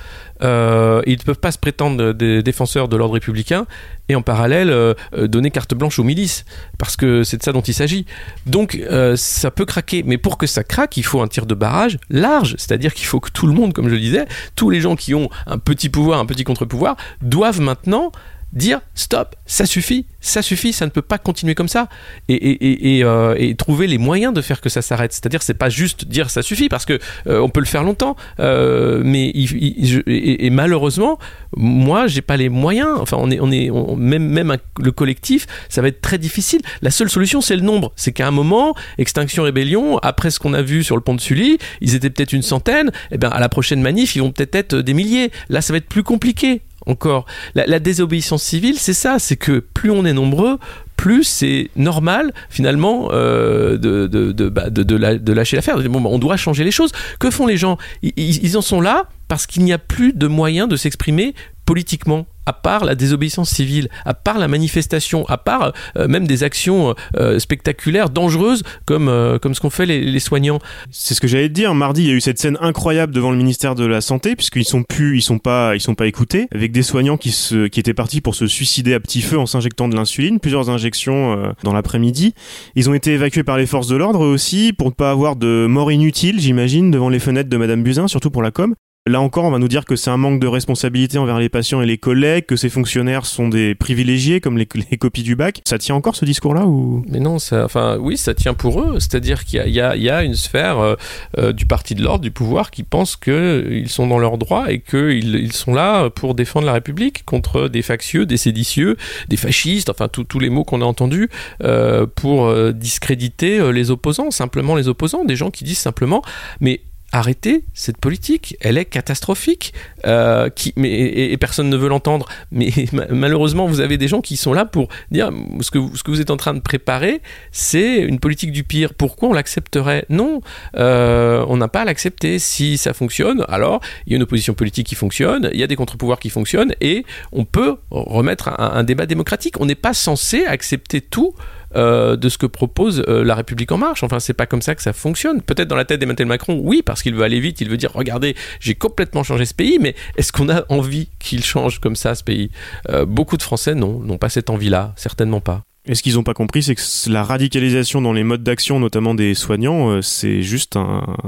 Euh, 0.42 1.02
ils 1.06 1.18
ne 1.18 1.24
peuvent 1.24 1.40
pas 1.40 1.52
se 1.52 1.58
prétendre 1.58 2.14
des 2.14 2.42
défenseurs 2.42 2.88
de 2.88 2.98
l'ordre 2.98 3.14
républicain 3.14 3.66
et 4.10 4.16
en 4.16 4.22
parallèle 4.22 4.70
euh, 4.70 4.94
euh, 5.14 5.28
donner 5.28 5.52
carte 5.52 5.76
blanche 5.76 6.00
aux 6.00 6.04
milices, 6.04 6.46
parce 6.78 6.96
que 6.96 7.24
c'est 7.24 7.38
de 7.38 7.44
ça 7.44 7.52
dont 7.52 7.62
il 7.62 7.74
s'agit. 7.74 8.06
Donc 8.46 8.82
ça 9.16 9.52
peut 9.52 9.66
craquer, 9.66 10.04
mais 10.04 10.18
pour 10.18 10.38
que 10.38 10.48
ça 10.48 10.64
craque, 10.64 10.98
il 10.98 11.04
faut 11.04 11.22
un 11.22 11.28
tir 11.28 11.46
de 11.46 11.56
barrage 11.56 12.00
large, 12.10 12.56
c'est-à-dire 12.58 12.94
qu'il 12.94 13.06
faut 13.06 13.20
que 13.20 13.30
tout 13.32 13.48
le 13.48 13.54
monde, 13.54 13.74
comme 13.74 13.90
je 13.90 13.94
le 13.94 14.00
disais, 14.00 14.26
tous 14.56 14.70
les 14.70 14.82
gens 14.82 14.96
qui 14.96 15.14
ont 15.14 15.30
un 15.46 15.58
petit 15.58 15.90
pouvoir, 15.90 16.20
un 16.20 16.26
petit 16.26 16.44
contre-pouvoir, 16.44 16.96
doivent 17.22 17.62
maintenant 17.62 18.12
dire 18.54 18.80
stop, 18.96 19.36
ça 19.46 19.66
suffit, 19.66 20.06
ça 20.22 20.42
suffit, 20.42 20.74
ça 20.74 20.86
ne 20.86 20.92
peut 20.92 21.02
pas 21.02 21.18
continuer 21.18 21.56
comme 21.56 21.68
ça, 21.68 21.90
et, 22.28 22.36
et, 22.36 22.98
et, 22.98 23.04
euh, 23.04 23.36
et 23.38 23.56
trouver 23.56 23.88
les 23.88 23.98
moyens 23.98 24.34
de 24.34 24.42
faire 24.42 24.62
que 24.62 24.70
ça 24.70 24.82
s'arrête. 24.82 25.14
C'est-à-dire, 25.14 25.44
c'est 25.44 25.54
pas 25.54 25.70
juste 25.70 26.06
dire 26.06 26.30
ça 26.30 26.42
suffit 26.42 26.70
parce 26.70 26.86
que 26.86 27.00
euh, 27.28 27.40
on 27.40 27.50
peut 27.50 27.60
le 27.60 27.66
faire 27.66 27.84
longtemps, 27.84 28.16
euh, 28.40 29.02
mais 29.04 29.32
et, 29.36 30.50
malheureusement, 30.50 31.20
moi, 31.56 32.08
j'ai 32.08 32.22
pas 32.22 32.38
les 32.38 32.50
moyens. 32.50 32.90
Enfin, 33.00 33.18
on 33.20 33.30
est, 33.32 33.40
on 33.40 33.52
est, 33.52 33.70
même, 33.98 34.28
même 34.28 34.58
le 34.80 34.92
collectif, 34.92 35.48
ça 35.70 35.82
va 35.82 35.90
être 35.90 36.02
très 36.02 36.18
difficile. 36.18 36.62
La 36.82 36.92
seule 36.92 37.10
solution, 37.10 37.42
c'est 37.42 37.56
le 37.56 37.62
nombre. 37.62 37.92
C'est 37.96 38.12
qu'à 38.12 38.28
un 38.28 38.32
moment, 38.32 38.76
Extinction 38.98 39.44
Rébellion, 39.44 39.98
après 40.00 40.32
ce 40.32 40.40
qu'on 40.40 40.54
a 40.54 40.62
vu 40.62 40.84
sur 40.84 40.96
le 40.96 41.02
pont 41.02 41.16
de 41.16 41.22
Sully, 41.22 41.58
ils 41.82 41.96
étaient 41.96 42.10
peut-être 42.10 42.34
une 42.34 42.42
centaine. 42.42 42.92
Et 43.12 43.18
bien, 43.18 43.30
à 43.30 43.40
la 43.40 43.50
prochaine 43.50 43.82
manif, 43.82 44.16
ils 44.16 44.20
vont 44.20 44.32
peut-être 44.32 44.56
être 44.56 44.76
des 44.76 44.94
milliers. 44.94 45.32
Là, 45.50 45.62
ça 45.62 45.74
va 45.74 45.78
être 45.78 45.88
plus 45.88 46.04
compliqué 46.04 46.62
encore. 46.88 47.26
La, 47.56 47.80
désobéissance 47.80 48.44
civile, 48.44 48.78
c'est 48.78 48.94
ça, 48.94 49.20
c'est 49.20 49.36
que 49.36 49.60
plus 49.60 49.92
on 49.92 50.06
est 50.06 50.14
nombreux, 50.14 50.58
plus 50.96 51.24
c'est 51.24 51.70
normal 51.76 52.34
finalement 52.50 53.10
euh, 53.12 53.78
de, 53.78 54.08
de, 54.08 54.50
bah, 54.50 54.70
de, 54.70 55.34
lâcher 55.34 55.56
l'affaire. 55.56 55.78
Bon, 55.90 56.02
bah, 56.02 56.10
on 56.12 56.20
doit 56.20 56.38
changer 56.38 56.64
les 56.64 56.72
choses. 56.72 56.92
Que 57.20 57.30
font 57.30 57.46
les 57.46 57.58
gens? 57.58 57.78
Ils 58.02 58.58
en 58.58 58.62
sont 58.62 58.82
là 58.82 59.06
parce 59.28 59.46
qu'il 59.46 59.64
n'y 59.64 59.74
a 59.74 59.78
plus 59.78 60.14
de 60.14 60.28
moyens 60.28 60.68
de 60.68 60.76
s'exprimer 60.76 61.36
politiquement 61.68 62.26
à 62.48 62.54
part 62.54 62.86
la 62.86 62.96
désobéissance 62.96 63.50
civile, 63.50 63.90
à 64.06 64.14
part 64.14 64.40
la 64.40 64.48
manifestation, 64.48 65.26
à 65.28 65.38
part 65.38 65.74
euh, 65.98 66.08
même 66.08 66.26
des 66.26 66.44
actions 66.44 66.96
euh, 67.18 67.40
spectaculaires, 67.40 68.10
dangereuses, 68.10 68.64
comme, 68.86 69.10
euh, 69.10 69.38
comme 69.38 69.54
ce 69.54 69.60
qu'ont 69.60 69.70
fait 69.70 69.86
les, 69.86 70.20
soignants. 70.20 70.60
C'est 70.90 71.14
ce 71.14 71.20
que 71.20 71.28
j'allais 71.28 71.50
te 71.50 71.54
dire. 71.54 71.76
Mardi, 71.76 72.04
il 72.04 72.08
y 72.08 72.12
a 72.12 72.14
eu 72.14 72.22
cette 72.22 72.40
scène 72.40 72.58
incroyable 72.62 73.14
devant 73.14 73.32
le 73.32 73.38
ministère 73.38 73.76
de 73.76 73.86
la 73.86 74.00
Santé, 74.00 74.38
puisqu'ils 74.38 74.66
sont 74.66 74.84
plus, 74.84 75.18
ils 75.18 75.22
sont 75.22 75.40
pas, 75.40 75.76
ils 75.76 75.82
sont 75.82 75.94
pas 75.94 76.08
écoutés, 76.08 76.48
avec 76.56 76.72
des 76.72 76.84
soignants 76.84 77.18
qui 77.18 77.30
étaient 77.76 77.94
partis 77.94 78.22
pour 78.22 78.34
se 78.34 78.48
suicider 78.48 78.94
à 78.94 79.02
petit 79.02 79.22
feu 79.22 79.38
en 79.38 79.46
s'injectant 79.46 79.90
de 79.90 79.96
l'insuline, 79.98 80.40
plusieurs 80.40 80.70
injections 80.70 81.34
euh, 81.34 81.52
dans 81.64 81.74
l'après-midi. 81.74 82.34
Ils 82.76 82.90
ont 82.90 82.94
été 82.94 83.12
évacués 83.12 83.44
par 83.44 83.58
les 83.58 83.66
forces 83.66 83.88
de 83.88 83.98
l'ordre 83.98 84.26
aussi, 84.26 84.72
pour 84.72 84.88
ne 84.88 84.94
pas 84.94 85.12
avoir 85.12 85.36
de 85.36 85.68
mort 85.68 85.92
inutile, 85.92 86.40
j'imagine, 86.40 86.92
devant 86.92 87.10
les 87.10 87.20
fenêtres 87.20 87.50
de 87.50 87.58
Madame 87.58 87.84
Buzyn, 87.84 88.08
surtout 88.08 88.32
pour 88.32 88.42
la 88.42 88.52
com. 88.52 88.74
Là 89.08 89.22
encore, 89.22 89.46
on 89.46 89.52
va 89.52 89.60
nous 89.60 89.68
dire 89.68 89.86
que 89.86 89.96
c'est 89.96 90.10
un 90.10 90.18
manque 90.18 90.40
de 90.40 90.48
responsabilité 90.48 91.18
envers 91.18 91.40
les 91.40 91.50
patients 91.50 91.82
et 91.82 91.86
les 91.86 91.98
collègues, 91.98 92.46
que 92.46 92.56
ces 92.56 92.70
fonctionnaires 92.70 93.26
sont 93.26 93.48
des 93.48 93.76
privilégiés 93.76 94.42
comme 94.42 94.58
les, 94.58 94.66
copies 94.66 95.24
du 95.24 95.36
bac. 95.36 95.62
Ça 95.66 95.78
tient 95.78 95.96
encore 95.96 96.16
ce 96.16 96.26
discours-là 96.26 96.66
ou? 96.66 97.04
Mais 97.08 97.20
non, 97.20 97.40
ça, 97.40 97.64
enfin, 97.66 97.98
oui, 98.00 98.18
ça 98.18 98.34
tient 98.34 98.54
pour 98.54 98.82
eux. 98.82 98.96
C'est-à-dire 99.00 99.46
qu'il 99.46 99.70
y, 99.70 99.80
a, 99.80 100.24
une 100.24 100.36
sphère 100.36 100.80
euh, 100.80 100.96
euh, 101.38 101.54
du 101.54 101.66
parti 101.66 101.96
de 101.96 102.04
l'ordre, 102.04 102.22
du 102.22 102.32
pouvoir, 102.32 102.72
qui 102.72 102.84
pense 102.84 103.16
qu'ils 103.16 103.90
sont 103.90 104.08
dans 104.08 104.20
leurs 104.20 104.38
droits 104.38 104.72
et 104.72 104.80
qu'ils 104.80 105.36
ils 105.36 105.54
sont 105.54 105.74
là 105.74 106.10
pour 106.10 106.36
défendre 106.36 106.66
la 106.66 106.74
République 106.74 107.24
contre 107.26 107.68
des 107.68 107.82
factieux, 107.82 108.26
des 108.26 108.38
séditieux, 108.38 108.98
des 109.30 109.38
fascistes, 109.38 109.90
enfin 109.90 110.08
tous 110.08 110.40
les 110.40 110.50
mots 110.50 110.64
qu'on 110.64 110.82
a 110.82 110.86
entendus 110.86 111.30
euh, 111.64 112.06
pour 112.06 112.46
euh, 112.46 112.72
discréditer 112.72 113.72
les 113.72 113.92
opposants, 113.92 114.32
simplement 114.32 114.76
les 114.76 114.88
opposants, 114.88 115.24
des 115.24 115.36
gens 115.36 115.52
qui 115.52 115.64
disent 115.64 115.78
simplement, 115.78 116.22
mais 116.60 116.82
arrêtez 117.12 117.64
cette 117.74 117.98
politique, 117.98 118.58
elle 118.60 118.78
est 118.78 118.86
catastrophique, 118.86 119.74
euh, 120.06 120.50
et, 120.78 121.38
personne 121.38 121.70
ne 121.70 121.78
veut 121.78 121.88
l'entendre. 121.88 122.28
Mais 122.52 122.70
malheureusement, 123.10 123.68
vous 123.68 123.80
avez 123.80 123.98
des 123.98 124.08
gens 124.08 124.22
qui 124.22 124.38
sont 124.38 124.54
là 124.54 124.66
pour 124.66 124.90
dire 125.12 125.32
ce 125.62 125.72
que, 125.72 125.80
ce 125.96 126.04
que 126.04 126.12
vous 126.12 126.22
êtes 126.22 126.32
en 126.32 126.38
train 126.38 126.54
de 126.54 126.60
préparer, 126.60 127.22
c'est 127.52 128.00
une 128.00 128.20
politique 128.20 128.52
du 128.52 128.64
pire. 128.64 128.94
Pourquoi 128.94 129.30
on 129.30 129.34
l'accepterait? 129.34 130.06
Non, 130.10 130.42
euh, 130.76 131.46
on 131.48 131.58
n'a 131.58 131.68
pas 131.68 131.82
à 131.82 131.86
l'accepter. 131.86 132.40
Si 132.40 132.78
ça 132.78 132.94
fonctionne, 132.94 133.46
alors 133.48 133.82
il 134.06 134.12
y 134.12 134.16
a 134.16 134.18
une 134.18 134.24
opposition 134.24 134.54
politique 134.54 134.88
qui 134.88 134.96
fonctionne, 134.96 135.50
il 135.54 135.60
y 135.60 135.64
a 135.64 135.68
des 135.68 135.76
contre-pouvoirs 135.76 136.20
qui 136.20 136.30
fonctionnent, 136.30 136.74
et 136.82 137.06
on 137.32 137.46
peut 137.46 137.78
remettre 137.90 138.50
un 138.60 138.84
débat 138.84 139.06
démocratique. 139.06 139.60
On 139.60 139.66
n'est 139.66 139.76
pas 139.76 139.94
censé 139.94 140.46
accepter 140.46 141.02
tout 141.02 141.34
euh, 141.76 142.16
de 142.16 142.30
ce 142.30 142.38
que 142.38 142.46
propose 142.46 143.04
euh, 143.08 143.24
la 143.24 143.36
République 143.36 143.72
en 143.72 143.78
marche. 143.78 144.04
Enfin, 144.04 144.20
c'est 144.20 144.34
pas 144.34 144.46
comme 144.46 144.62
ça 144.62 144.76
que 144.76 144.82
ça 144.82 144.94
fonctionne. 144.94 145.42
Peut-être 145.42 145.68
dans 145.68 145.76
la 145.76 145.86
tête 145.86 146.00
d'Emmanuel 146.00 146.28
Macron, 146.28 146.60
oui, 146.64 146.82
parce 146.82 147.02
qu'il 147.02 147.14
veut 147.14 147.24
aller 147.24 147.40
vite, 147.40 147.62
il 147.62 147.70
veut 147.70 147.78
dire 147.78 147.92
regardez, 147.94 148.36
j'ai 148.60 148.76
complètement 148.76 149.24
changé 149.24 149.46
ce 149.46 149.54
pays, 149.54 149.78
mais 149.82 149.96
est-ce 150.16 150.32
qu'on 150.32 150.50
a 150.50 150.64
envie 150.70 151.10
qu'il 151.20 151.44
change 151.44 151.80
comme 151.80 151.96
ça 151.96 152.16
ce 152.16 152.24
pays? 152.24 152.52
Euh, 152.90 153.06
Beaucoup 153.06 153.38
de 153.38 153.42
Français 153.44 153.76
non, 153.76 154.00
n'ont 154.00 154.18
pas 154.18 154.30
cette 154.30 154.50
envie-là, 154.50 154.94
certainement 154.96 155.42
pas. 155.42 155.64
Et 155.90 155.96
ce 155.96 156.04
qu'ils 156.04 156.16
n'ont 156.16 156.24
pas 156.24 156.34
compris, 156.34 156.64
c'est 156.64 156.76
que 156.76 157.10
la 157.10 157.24
radicalisation 157.24 158.02
dans 158.02 158.12
les 158.12 158.24
modes 158.24 158.44
d'action, 158.44 158.80
notamment 158.80 159.16
des 159.16 159.34
soignants, 159.34 160.02
c'est 160.02 160.42
juste 160.42 160.78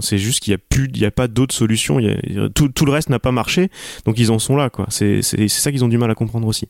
c'est 0.01 0.17
juste 0.17 0.41
qu'il 0.41 0.51
y 0.51 0.53
a 0.53 0.57
plus, 0.57 0.89
il 0.93 1.05
a 1.05 1.11
pas 1.11 1.29
d'autre 1.29 1.55
solution. 1.55 1.97
tout, 2.53 2.85
le 2.85 2.91
reste 2.91 3.09
n'a 3.09 3.19
pas 3.19 3.31
marché, 3.31 3.69
donc 4.05 4.19
ils 4.19 4.31
en 4.31 4.39
sont 4.39 4.57
là, 4.57 4.69
c'est 4.89 5.21
ça 5.21 5.71
qu'ils 5.71 5.85
ont 5.85 5.87
du 5.87 5.97
mal 5.97 6.11
à 6.11 6.15
comprendre 6.15 6.45
aussi. 6.45 6.67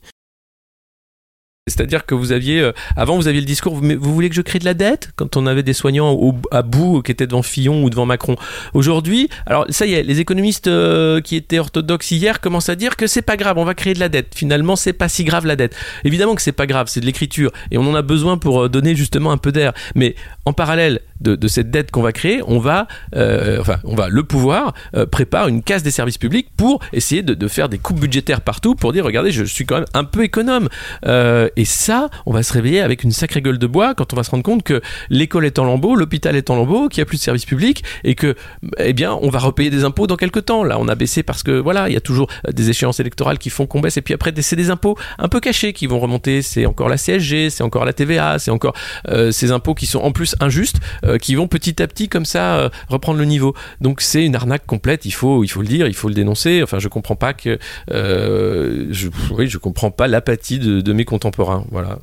C'est-à-dire 1.70 2.06
que 2.06 2.14
vous 2.14 2.32
aviez, 2.32 2.60
euh, 2.60 2.72
avant 2.96 3.16
vous 3.16 3.28
aviez 3.28 3.40
le 3.40 3.46
discours, 3.46 3.74
vous, 3.74 3.82
vous, 3.98 4.14
voulez 4.14 4.28
que 4.28 4.34
je 4.34 4.42
crée 4.42 4.58
de 4.58 4.64
la 4.64 4.74
dette 4.74 5.10
Quand 5.16 5.36
on 5.36 5.46
avait 5.46 5.62
des 5.62 5.72
soignants 5.72 6.18
à 6.50 6.62
bout 6.62 7.02
qui 7.02 7.12
étaient 7.12 7.26
devant 7.26 7.42
Fillon 7.42 7.82
ou 7.82 7.90
devant 7.90 8.06
Macron. 8.06 8.36
Aujourd'hui, 8.74 9.28
alors 9.46 9.66
ça 9.70 9.86
y 9.86 9.94
est, 9.94 10.02
les 10.02 10.20
économistes 10.20 10.66
euh, 10.66 11.20
qui 11.20 11.36
étaient 11.36 11.58
orthodoxes 11.58 12.10
hier 12.10 12.40
commencent 12.40 12.68
à 12.68 12.76
dire 12.76 12.96
que 12.96 13.06
c'est 13.06 13.22
pas 13.22 13.36
grave, 13.36 13.58
on 13.58 13.64
va 13.64 13.74
créer 13.74 13.94
de 13.94 14.00
la 14.00 14.08
dette. 14.08 14.34
Finalement, 14.34 14.76
c'est 14.76 14.92
pas 14.92 15.08
si 15.08 15.24
grave 15.24 15.46
la 15.46 15.56
dette. 15.56 15.76
Évidemment 16.04 16.34
que 16.34 16.42
c'est 16.42 16.52
pas 16.52 16.66
grave, 16.66 16.88
c'est 16.88 17.00
de 17.00 17.06
l'écriture 17.06 17.50
et 17.70 17.78
on 17.78 17.82
en 17.82 17.94
a 17.94 18.02
besoin 18.02 18.38
pour 18.38 18.64
euh, 18.64 18.68
donner 18.68 18.94
justement 18.94 19.32
un 19.32 19.38
peu 19.38 19.52
d'air. 19.52 19.72
Mais 19.94 20.14
en 20.44 20.52
parallèle 20.52 21.00
de, 21.20 21.48
cette 21.48 21.70
dette 21.70 21.90
qu'on 21.90 22.02
va 22.02 22.12
créer, 22.12 22.42
on 22.46 22.58
va, 22.58 22.86
enfin, 23.14 23.78
on 23.84 23.94
va, 23.94 24.08
le 24.08 24.22
pouvoir 24.22 24.74
prépare 25.10 25.48
une 25.48 25.62
casse 25.62 25.82
des 25.82 25.90
services 25.90 26.18
publics 26.18 26.48
pour 26.56 26.80
essayer 26.92 27.22
de, 27.22 27.48
faire 27.48 27.68
des 27.68 27.78
coupes 27.78 28.00
budgétaires 28.00 28.40
partout 28.40 28.74
pour 28.74 28.92
dire 28.92 29.04
regardez, 29.04 29.32
je 29.32 29.44
suis 29.44 29.66
quand 29.66 29.76
même 29.76 29.86
un 29.94 30.04
peu 30.04 30.24
économe. 30.24 30.68
Et 31.04 31.64
ça, 31.64 32.08
on 32.26 32.32
va 32.32 32.42
se 32.42 32.52
réveiller 32.52 32.80
avec 32.80 33.02
une 33.02 33.12
sacrée 33.12 33.42
gueule 33.42 33.58
de 33.58 33.66
bois 33.66 33.94
quand 33.94 34.12
on 34.12 34.16
va 34.16 34.22
se 34.22 34.30
rendre 34.30 34.42
compte 34.42 34.62
que 34.62 34.80
l'école 35.08 35.44
est 35.44 35.58
en 35.58 35.64
lambeau, 35.64 35.96
l'hôpital 35.96 36.36
est 36.36 36.50
en 36.50 36.56
lambeau, 36.56 36.88
qu'il 36.88 37.00
n'y 37.00 37.02
a 37.02 37.06
plus 37.06 37.18
de 37.18 37.22
services 37.22 37.46
publics 37.46 37.84
et 38.04 38.14
que, 38.14 38.34
eh 38.78 38.92
bien, 38.92 39.12
on 39.12 39.28
va 39.28 39.38
repayer 39.38 39.70
des 39.70 39.84
impôts 39.84 40.06
dans 40.06 40.16
quelques 40.16 40.44
temps. 40.46 40.64
Là, 40.64 40.78
on 40.78 40.88
a 40.88 40.94
baissé 40.94 41.22
parce 41.22 41.42
que, 41.42 41.52
voilà, 41.52 41.88
il 41.88 41.94
y 41.94 41.96
a 41.96 42.00
toujours 42.00 42.28
des 42.50 42.70
échéances 42.70 43.00
électorales 43.00 43.38
qui 43.38 43.50
font 43.50 43.66
qu'on 43.66 43.80
baisse 43.80 43.96
et 43.96 44.02
puis 44.02 44.14
après, 44.14 44.32
c'est 44.40 44.56
des 44.56 44.70
impôts 44.70 44.96
un 45.18 45.28
peu 45.28 45.40
cachés 45.40 45.72
qui 45.72 45.86
vont 45.86 45.98
remonter. 45.98 46.42
C'est 46.42 46.66
encore 46.66 46.88
la 46.88 46.96
CSG, 46.96 47.50
c'est 47.50 47.62
encore 47.62 47.84
la 47.84 47.92
TVA, 47.92 48.38
c'est 48.38 48.50
encore 48.50 48.74
euh, 49.08 49.30
ces 49.30 49.50
impôts 49.50 49.74
qui 49.74 49.86
sont 49.86 50.00
en 50.00 50.12
plus 50.12 50.36
injustes, 50.40 50.78
euh, 51.10 51.18
qui 51.18 51.34
vont 51.34 51.48
petit 51.48 51.82
à 51.82 51.86
petit 51.86 52.08
comme 52.08 52.24
ça 52.24 52.56
euh, 52.56 52.68
reprendre 52.88 53.18
le 53.18 53.24
niveau. 53.24 53.54
Donc 53.80 54.00
c'est 54.00 54.24
une 54.24 54.34
arnaque 54.34 54.66
complète. 54.66 55.04
Il 55.04 55.12
faut, 55.12 55.44
il 55.44 55.48
faut 55.48 55.62
le 55.62 55.68
dire, 55.68 55.86
il 55.86 55.94
faut 55.94 56.08
le 56.08 56.14
dénoncer. 56.14 56.62
Enfin, 56.62 56.78
je 56.78 56.88
comprends 56.88 57.16
pas 57.16 57.32
que, 57.32 57.58
je, 57.88 59.08
oui, 59.32 59.48
je 59.48 59.58
comprends 59.58 59.90
pas 59.90 60.08
l'apathie 60.08 60.58
de, 60.58 60.80
de 60.80 60.92
mes 60.92 61.04
contemporains 61.04 61.64
voilà. 61.70 61.98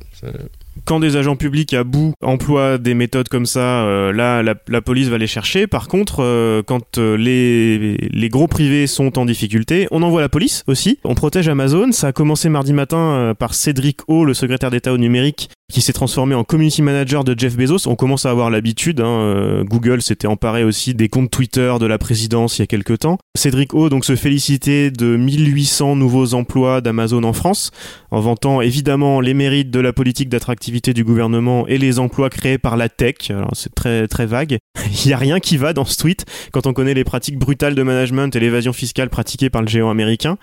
Quand 0.84 1.00
des 1.00 1.16
agents 1.16 1.36
publics 1.36 1.74
à 1.74 1.84
bout 1.84 2.14
emploient 2.22 2.78
des 2.78 2.94
méthodes 2.94 3.28
comme 3.28 3.46
ça, 3.46 3.84
euh, 3.84 4.12
là, 4.12 4.42
la, 4.42 4.80
police 4.80 5.08
va 5.08 5.18
les 5.18 5.26
chercher. 5.26 5.66
Par 5.66 5.88
contre, 5.88 6.22
euh, 6.22 6.62
quand 6.62 6.98
euh, 6.98 7.16
les, 7.16 7.96
les 7.96 8.28
gros 8.28 8.46
privés 8.46 8.86
sont 8.86 9.18
en 9.18 9.24
difficulté, 9.24 9.88
on 9.90 10.02
envoie 10.02 10.20
la 10.20 10.28
police 10.28 10.64
aussi. 10.66 10.98
On 11.04 11.14
protège 11.14 11.48
Amazon. 11.48 11.92
Ça 11.92 12.08
a 12.08 12.12
commencé 12.12 12.48
mardi 12.48 12.72
matin 12.72 13.34
par 13.38 13.54
Cédric 13.54 14.00
O, 14.08 14.24
le 14.24 14.34
secrétaire 14.34 14.70
d'État 14.70 14.92
au 14.92 14.98
numérique, 14.98 15.50
qui 15.70 15.82
s'est 15.82 15.92
transformé 15.92 16.34
en 16.34 16.44
community 16.44 16.80
manager 16.80 17.24
de 17.24 17.38
Jeff 17.38 17.54
Bezos. 17.54 17.86
On 17.88 17.94
commence 17.94 18.24
à 18.24 18.30
avoir 18.30 18.48
l'habitude. 18.48 19.00
Hein. 19.00 19.06
Euh, 19.06 19.64
Google 19.64 20.00
s'était 20.00 20.26
emparé 20.26 20.64
aussi 20.64 20.94
des 20.94 21.10
comptes 21.10 21.30
Twitter 21.30 21.74
de 21.78 21.84
la 21.84 21.98
présidence 21.98 22.56
il 22.56 22.62
y 22.62 22.64
a 22.64 22.66
quelques 22.66 23.00
temps. 23.00 23.18
Cédric 23.36 23.74
O 23.74 23.90
donc 23.90 24.06
se 24.06 24.16
félicitait 24.16 24.90
de 24.90 25.16
1800 25.18 25.96
nouveaux 25.96 26.32
emplois 26.32 26.80
d'Amazon 26.80 27.22
en 27.22 27.34
France, 27.34 27.70
en 28.10 28.20
vantant 28.20 28.62
évidemment 28.62 29.20
les 29.20 29.34
mérites 29.34 29.70
de 29.70 29.80
la 29.80 29.92
politique 29.92 30.30
d'attractivité 30.30 30.94
du 30.94 31.04
gouvernement 31.04 31.66
et 31.66 31.76
les 31.76 31.98
emplois 31.98 32.30
créés 32.30 32.56
par 32.56 32.78
la 32.78 32.88
tech. 32.88 33.16
Alors 33.28 33.50
c'est 33.52 33.74
très 33.74 34.08
très 34.08 34.24
vague. 34.24 34.56
il 35.04 35.10
y 35.10 35.12
a 35.12 35.18
rien 35.18 35.38
qui 35.38 35.58
va 35.58 35.74
dans 35.74 35.84
ce 35.84 35.98
tweet 35.98 36.24
quand 36.50 36.66
on 36.66 36.72
connaît 36.72 36.94
les 36.94 37.04
pratiques 37.04 37.38
brutales 37.38 37.74
de 37.74 37.82
management 37.82 38.34
et 38.34 38.40
l'évasion 38.40 38.72
fiscale 38.72 39.10
pratiquées 39.10 39.50
par 39.50 39.60
le 39.60 39.68
géant 39.68 39.90
américain, 39.90 40.38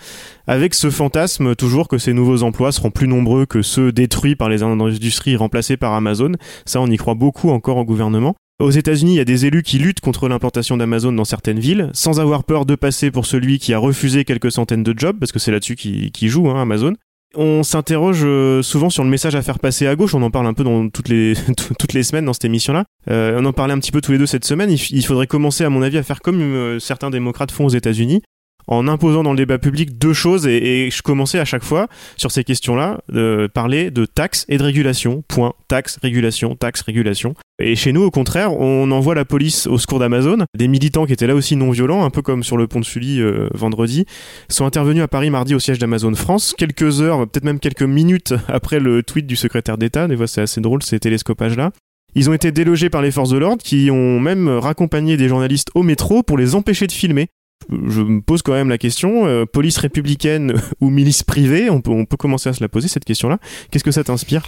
avec 0.46 0.76
ce 0.76 0.92
fantasme 0.92 1.56
toujours 1.56 1.88
que 1.88 1.98
ces 1.98 2.14
nouveaux 2.14 2.44
emplois 2.44 2.72
seront 2.72 2.92
plus 2.92 3.08
nombreux 3.08 3.48
que 3.48 3.64
ceux 3.64 3.92
détruits 3.92 4.36
par 4.36 4.50
les 4.50 4.62
industries 4.62 5.15
remplacée 5.36 5.78
par 5.78 5.94
Amazon. 5.94 6.34
Ça, 6.66 6.82
on 6.82 6.88
y 6.88 6.98
croit 6.98 7.16
beaucoup 7.16 7.50
encore 7.50 7.78
au 7.78 7.86
gouvernement. 7.86 8.36
Aux 8.60 8.72
États-Unis, 8.72 9.14
il 9.14 9.18
y 9.18 9.22
a 9.22 9.26
des 9.26 9.46
élus 9.46 9.64
qui 9.64 9.80
luttent 9.80 10.00
contre 10.00 10.30
l'implantation 10.30 10.78
d'Amazon 10.78 11.12
dans 11.12 11.26
certaines 11.26 11.60
villes, 11.60 11.90
sans 11.94 12.22
avoir 12.22 12.46
peur 12.46 12.66
de 12.66 12.76
passer 12.76 13.12
pour 13.12 13.26
celui 13.26 13.60
qui 13.60 13.74
a 13.74 13.78
refusé 13.78 14.24
quelques 14.24 14.52
centaines 14.52 14.84
de 14.84 14.98
jobs, 14.98 15.18
parce 15.20 15.34
que 15.34 15.40
c'est 15.40 15.52
là-dessus 15.52 15.76
qu'il 15.76 16.30
joue, 16.30 16.50
hein, 16.50 16.62
Amazon. 16.62 16.94
On 17.38 17.64
s'interroge 17.64 18.22
euh, 18.24 18.62
souvent 18.62 18.90
sur 18.90 19.04
le 19.04 19.10
message 19.10 19.36
à 19.36 19.42
faire 19.42 19.60
passer 19.60 19.88
à 19.88 19.96
gauche. 19.98 20.16
On 20.16 20.22
en 20.22 20.32
parle 20.32 20.48
un 20.48 20.54
peu 20.54 20.64
dans 20.64 20.88
toutes 20.88 21.10
les 21.10 21.34
toutes 21.80 21.92
les 21.92 22.04
semaines 22.04 22.24
dans 22.24 22.32
cette 22.32 22.46
émission-là. 22.46 22.86
Euh, 23.10 23.40
on 23.42 23.46
en 23.46 23.52
parlait 23.52 23.74
un 23.74 23.80
petit 23.80 23.92
peu 23.92 24.00
tous 24.00 24.14
les 24.14 24.18
deux 24.18 24.26
cette 24.26 24.46
semaine. 24.46 24.72
Il, 24.72 25.06
faudrait 25.06 25.28
commencer, 25.28 25.66
à 25.66 25.70
mon 25.70 25.82
avis, 25.82 25.98
à 25.98 26.04
faire 26.04 26.22
comme 26.22 26.40
euh, 26.40 26.80
certains 26.80 27.10
démocrates 27.10 27.52
font 27.52 27.66
aux 27.66 27.70
États-Unis, 27.70 28.22
en 28.68 28.88
imposant 28.88 29.24
dans 29.24 29.32
le 29.32 29.38
débat 29.38 29.58
public 29.58 29.98
deux 29.98 30.14
choses 30.14 30.48
et, 30.48 30.90
je 30.92 31.02
commençais 31.02 31.40
à 31.40 31.46
chaque 31.46 31.64
fois 31.64 31.88
sur 32.18 32.32
ces 32.32 32.44
questions-là 32.44 33.00
de 33.10 33.50
parler 33.54 33.92
de 33.92 34.06
taxes 34.06 34.46
et 34.50 34.58
de 34.58 34.64
régulation. 34.64 35.24
Point. 35.28 35.54
Taxes, 35.68 35.98
régulation, 36.02 36.56
taxes, 36.56 36.82
régulation. 36.82 37.34
Et 37.60 37.76
chez 37.76 37.94
nous, 37.94 38.04
au 38.04 38.12
contraire, 38.12 38.54
on 38.54 38.92
envoie 38.92 39.16
la 39.16 39.26
police 39.26 39.66
au 39.68 39.78
secours 39.78 40.00
d'Amazon. 40.00 40.40
Des 40.58 40.68
militants 40.68 41.06
qui 41.06 41.14
étaient 41.14 41.28
là 41.28 41.36
aussi 41.36 41.56
non 41.56 41.72
violents, 41.72 42.04
un 42.04 42.10
peu 42.10 42.22
comme 42.22 42.44
sur 42.44 42.58
le 42.58 42.68
pont 42.68 42.80
de 42.82 42.86
Sully 42.86 43.22
euh, 43.22 43.48
vendredi, 43.54 44.06
sont 44.50 44.66
intervenus 44.66 45.04
à 45.04 45.08
Paris 45.08 45.30
mardi 45.30 45.56
au 45.56 45.60
siège 45.60 45.80
d'Amazon 45.80 46.14
France. 46.16 46.54
Quelques 46.58 47.02
heures, 47.02 47.28
peut-être 47.28 47.46
même 47.46 47.60
quelques 47.60 47.84
minutes 47.84 48.34
après 48.48 48.80
le 48.80 49.04
tweet 49.04 49.26
du 49.26 49.36
secrétaire 49.36 49.78
d'État. 49.78 50.08
Des 50.08 50.18
fois, 50.18 50.28
c'est 50.28 50.42
assez 50.42 50.60
drôle 50.60 50.84
ces 50.84 51.00
télescopages-là. 51.00 51.72
Ils 52.18 52.30
ont 52.30 52.34
été 52.34 52.52
délogés 52.52 52.90
par 52.90 53.02
les 53.02 53.12
forces 53.12 53.30
de 53.30 53.38
l'ordre 53.38 53.62
qui 53.62 53.90
ont 53.92 54.20
même 54.22 54.48
raccompagné 54.48 55.18
des 55.18 55.28
journalistes 55.28 55.70
au 55.76 55.84
métro 55.84 56.24
pour 56.24 56.38
les 56.38 56.56
empêcher 56.56 56.88
de 56.88 56.94
filmer 56.94 57.28
je 57.70 58.02
me 58.02 58.22
pose 58.22 58.42
quand 58.42 58.54
même 58.54 58.70
la 58.70 58.78
question, 58.78 59.26
euh, 59.26 59.46
police 59.46 59.78
républicaine 59.78 60.62
ou 60.82 60.90
milice 60.90 61.24
privée, 61.24 61.70
on 61.70 61.82
peut, 61.82 61.92
on 61.92 62.06
peut 62.06 62.18
commencer 62.18 62.50
à 62.50 62.54
se 62.54 62.62
la 62.62 62.70
poser 62.70 62.88
cette 62.88 63.06
question-là. 63.06 63.40
Qu'est-ce 63.72 63.84
que 63.84 63.92
ça 63.92 64.04
t'inspire? 64.04 64.48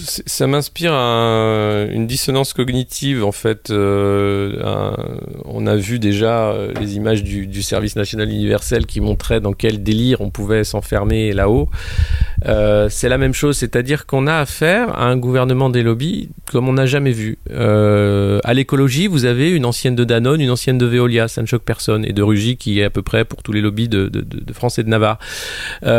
Ça 0.00 0.46
m'inspire 0.46 0.92
une 0.92 2.06
dissonance 2.06 2.52
cognitive 2.52 3.24
en 3.24 3.32
fait. 3.32 3.70
Euh, 3.70 4.92
on 5.44 5.66
a 5.66 5.76
vu 5.76 5.98
déjà 5.98 6.50
euh, 6.50 6.72
les 6.80 6.96
images 6.96 7.22
du, 7.22 7.62
service 7.62 7.96
national 7.96 8.30
universel 8.30 8.86
qui 8.86 9.00
montraient 9.00 9.40
dans 9.40 9.52
quel 9.52 9.82
délire 9.82 10.20
on 10.20 10.30
pouvait 10.30 10.64
s'enfermer 10.64 11.32
là-haut. 11.32 11.68
Euh, 12.46 12.88
c'est 12.88 13.08
la 13.08 13.18
même 13.18 13.34
chose, 13.34 13.58
c'est-à-dire 13.58 14.06
qu'on 14.06 14.26
a 14.26 14.36
affaire 14.36 14.98
à 14.98 15.06
un 15.06 15.16
gouvernement 15.16 15.68
des 15.68 15.82
lobbies 15.82 16.30
comme 16.50 16.68
on 16.68 16.72
n'a 16.72 16.86
jamais 16.86 17.12
vu. 17.12 17.38
à 17.50 18.54
l'écologie, 18.54 19.06
vous 19.06 19.24
avez 19.24 19.50
une 19.50 19.64
ancienne 19.64 19.94
de 19.94 20.04
Danone, 20.04 20.40
une 20.40 20.50
ancienne 20.50 20.78
de 20.78 20.86
Veolia, 20.86 21.28
ça 21.28 21.42
ne 21.42 21.46
choque 21.46 21.62
personne, 21.62 22.04
et 22.04 22.12
de 22.12 22.22
Rugy 22.22 22.56
qui 22.56 22.80
est 22.80 22.84
à 22.84 22.90
peu 22.90 23.02
près 23.02 23.24
pour 23.24 23.42
tous 23.42 23.52
les 23.52 23.60
lobbies 23.60 23.88
de, 23.88 24.10
France 24.52 24.78
et 24.78 24.82
de 24.82 24.88
Navarre. 24.88 25.18
Et, 25.82 25.90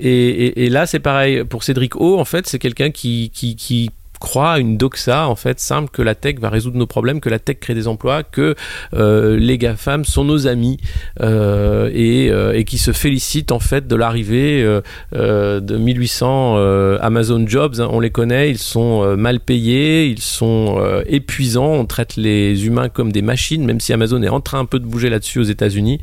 et, 0.00 0.64
et, 0.64 0.68
là, 0.68 0.86
c'est 0.86 1.00
pareil 1.00 1.44
pour 1.44 1.64
Cédric 1.64 1.96
O. 1.96 2.18
En 2.18 2.24
fait, 2.24 2.46
c'est 2.46 2.58
quelqu'un 2.64 2.90
qui, 2.90 3.30
qui, 3.30 3.90
croient 4.18 4.58
une 4.58 4.76
doxa 4.76 5.28
en 5.28 5.36
fait 5.36 5.60
simple 5.60 5.90
que 5.90 6.02
la 6.02 6.14
tech 6.14 6.36
va 6.38 6.48
résoudre 6.48 6.76
nos 6.76 6.86
problèmes, 6.86 7.20
que 7.20 7.28
la 7.28 7.38
tech 7.38 7.58
crée 7.60 7.74
des 7.74 7.88
emplois, 7.88 8.22
que 8.22 8.54
euh, 8.94 9.36
les 9.36 9.58
GAFAM 9.58 10.04
sont 10.04 10.24
nos 10.24 10.46
amis 10.46 10.78
euh, 11.20 11.90
et, 11.92 12.30
euh, 12.30 12.52
et, 12.54 12.64
qui 12.64 12.78
se 12.78 12.92
félicitent 12.92 13.52
en 13.52 13.58
fait 13.58 13.86
de 13.86 13.96
l'arrivée 13.96 14.64
de 15.12 15.76
1800 15.76 16.56
Amazon 17.00 17.46
Jobs. 17.46 17.80
Hein, 17.80 17.88
on 17.90 18.00
les 18.00 18.10
connaît, 18.10 18.50
ils 18.50 18.58
sont 18.58 19.16
mal 19.16 19.40
payés, 19.40 20.06
ils 20.06 20.20
sont 20.20 20.82
épuisants, 21.06 21.72
on 21.72 21.86
traite 21.86 22.16
les 22.16 22.66
humains 22.66 22.88
comme 22.88 23.12
des 23.12 23.22
machines, 23.22 23.64
même 23.64 23.80
si 23.80 23.92
Amazon 23.92 24.22
est 24.22 24.28
en 24.28 24.40
train 24.40 24.60
un 24.60 24.64
peu 24.64 24.78
de 24.78 24.86
bouger 24.86 25.10
là-dessus 25.10 25.40
aux 25.40 25.44
États-Unis, 25.44 26.00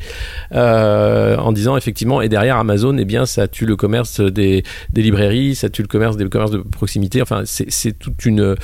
en 0.52 1.52
disant 1.52 1.78
effectivement 1.78 2.22
et 2.22 2.30
derrière 2.30 2.58
Amazon, 2.58 2.98
eh 2.98 3.06
bien 3.06 3.26
ça 3.26 3.48
tue 3.48 3.66
le 3.66 3.76
commerce 3.76 4.20
des, 4.20 4.64
des 4.94 5.02
librairies, 5.02 5.56
ça 5.56 5.70
tue 5.70 5.82
le 5.82 5.88
commerce 5.88 6.18
des 6.18 6.28
commerces 6.30 6.52
de 6.52 6.60
proximité. 6.60 7.22
Enfin, 7.22 7.44
c'est 7.46 8.01
une 8.26 8.56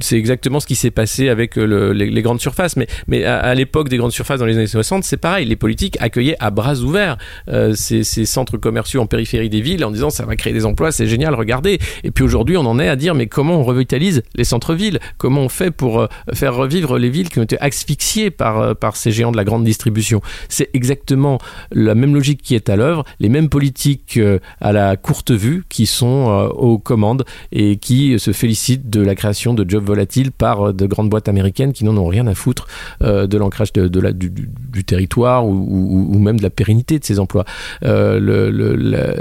c'est 0.00 0.16
exactement 0.16 0.60
ce 0.60 0.66
qui 0.66 0.76
s'est 0.76 0.90
passé 0.90 1.28
avec 1.28 1.56
le, 1.56 1.92
les, 1.92 2.22
grandes 2.22 2.40
surfaces. 2.40 2.76
Mais, 2.76 3.24
à, 3.24 3.54
l'époque 3.54 3.88
des 3.88 3.96
grandes 3.96 4.12
surfaces 4.12 4.38
dans 4.38 4.46
les 4.46 4.56
années 4.56 4.66
60, 4.66 5.04
c'est 5.04 5.16
pareil. 5.16 5.46
Les 5.46 5.56
politiques 5.56 5.96
accueillaient 6.00 6.36
à 6.38 6.50
bras 6.50 6.76
ouverts 6.76 7.18
euh, 7.48 7.74
ces, 7.74 8.04
centres 8.24 8.56
commerciaux 8.56 9.00
en 9.00 9.06
périphérie 9.06 9.48
des 9.48 9.60
villes 9.60 9.84
en 9.84 9.90
disant 9.90 10.10
ça 10.10 10.24
va 10.24 10.36
créer 10.36 10.52
des 10.52 10.64
emplois, 10.64 10.92
c'est 10.92 11.06
génial, 11.06 11.34
regardez. 11.34 11.78
Et 12.04 12.10
puis 12.10 12.24
aujourd'hui, 12.24 12.56
on 12.56 12.66
en 12.66 12.78
est 12.78 12.88
à 12.88 12.96
dire 12.96 13.14
mais 13.14 13.26
comment 13.26 13.60
on 13.60 13.64
revitalise 13.64 14.22
les 14.34 14.44
centres-villes? 14.44 15.00
Comment 15.18 15.42
on 15.42 15.48
fait 15.48 15.70
pour 15.70 16.00
euh, 16.00 16.06
faire 16.32 16.54
revivre 16.54 16.98
les 16.98 17.10
villes 17.10 17.28
qui 17.28 17.38
ont 17.38 17.42
été 17.42 17.60
asphyxiées 17.60 18.30
par, 18.30 18.60
euh, 18.60 18.74
par 18.74 18.96
ces 18.96 19.10
géants 19.10 19.32
de 19.32 19.36
la 19.36 19.44
grande 19.44 19.64
distribution? 19.64 20.20
C'est 20.48 20.70
exactement 20.74 21.38
la 21.72 21.94
même 21.94 22.14
logique 22.14 22.42
qui 22.42 22.54
est 22.54 22.68
à 22.68 22.76
l'œuvre, 22.76 23.04
les 23.18 23.28
mêmes 23.28 23.48
politiques 23.48 24.16
euh, 24.16 24.38
à 24.60 24.72
la 24.72 24.96
courte 24.96 25.30
vue 25.30 25.64
qui 25.68 25.86
sont 25.86 26.30
euh, 26.30 26.48
aux 26.48 26.78
commandes 26.78 27.24
et 27.52 27.76
qui 27.76 28.18
se 28.18 28.29
félicitent 28.32 28.88
de 28.88 29.00
la 29.00 29.14
création 29.14 29.54
de 29.54 29.68
jobs 29.68 29.84
volatiles 29.84 30.32
par 30.32 30.72
de 30.72 30.86
grandes 30.86 31.10
boîtes 31.10 31.28
américaines 31.28 31.72
qui 31.72 31.84
n'en 31.84 31.96
ont 31.96 32.06
rien 32.06 32.26
à 32.26 32.34
foutre 32.34 32.66
euh, 33.02 33.26
de 33.26 33.38
l'ancrage 33.38 33.72
de, 33.72 33.88
de 33.88 34.00
la, 34.00 34.12
du, 34.12 34.30
territoire 34.84 35.46
ou, 35.46 36.18
même 36.18 36.38
de 36.38 36.42
la 36.42 36.50
pérennité 36.50 36.98
de 36.98 37.04
ces 37.04 37.18
emplois. 37.18 37.44
Euh, 37.84 38.18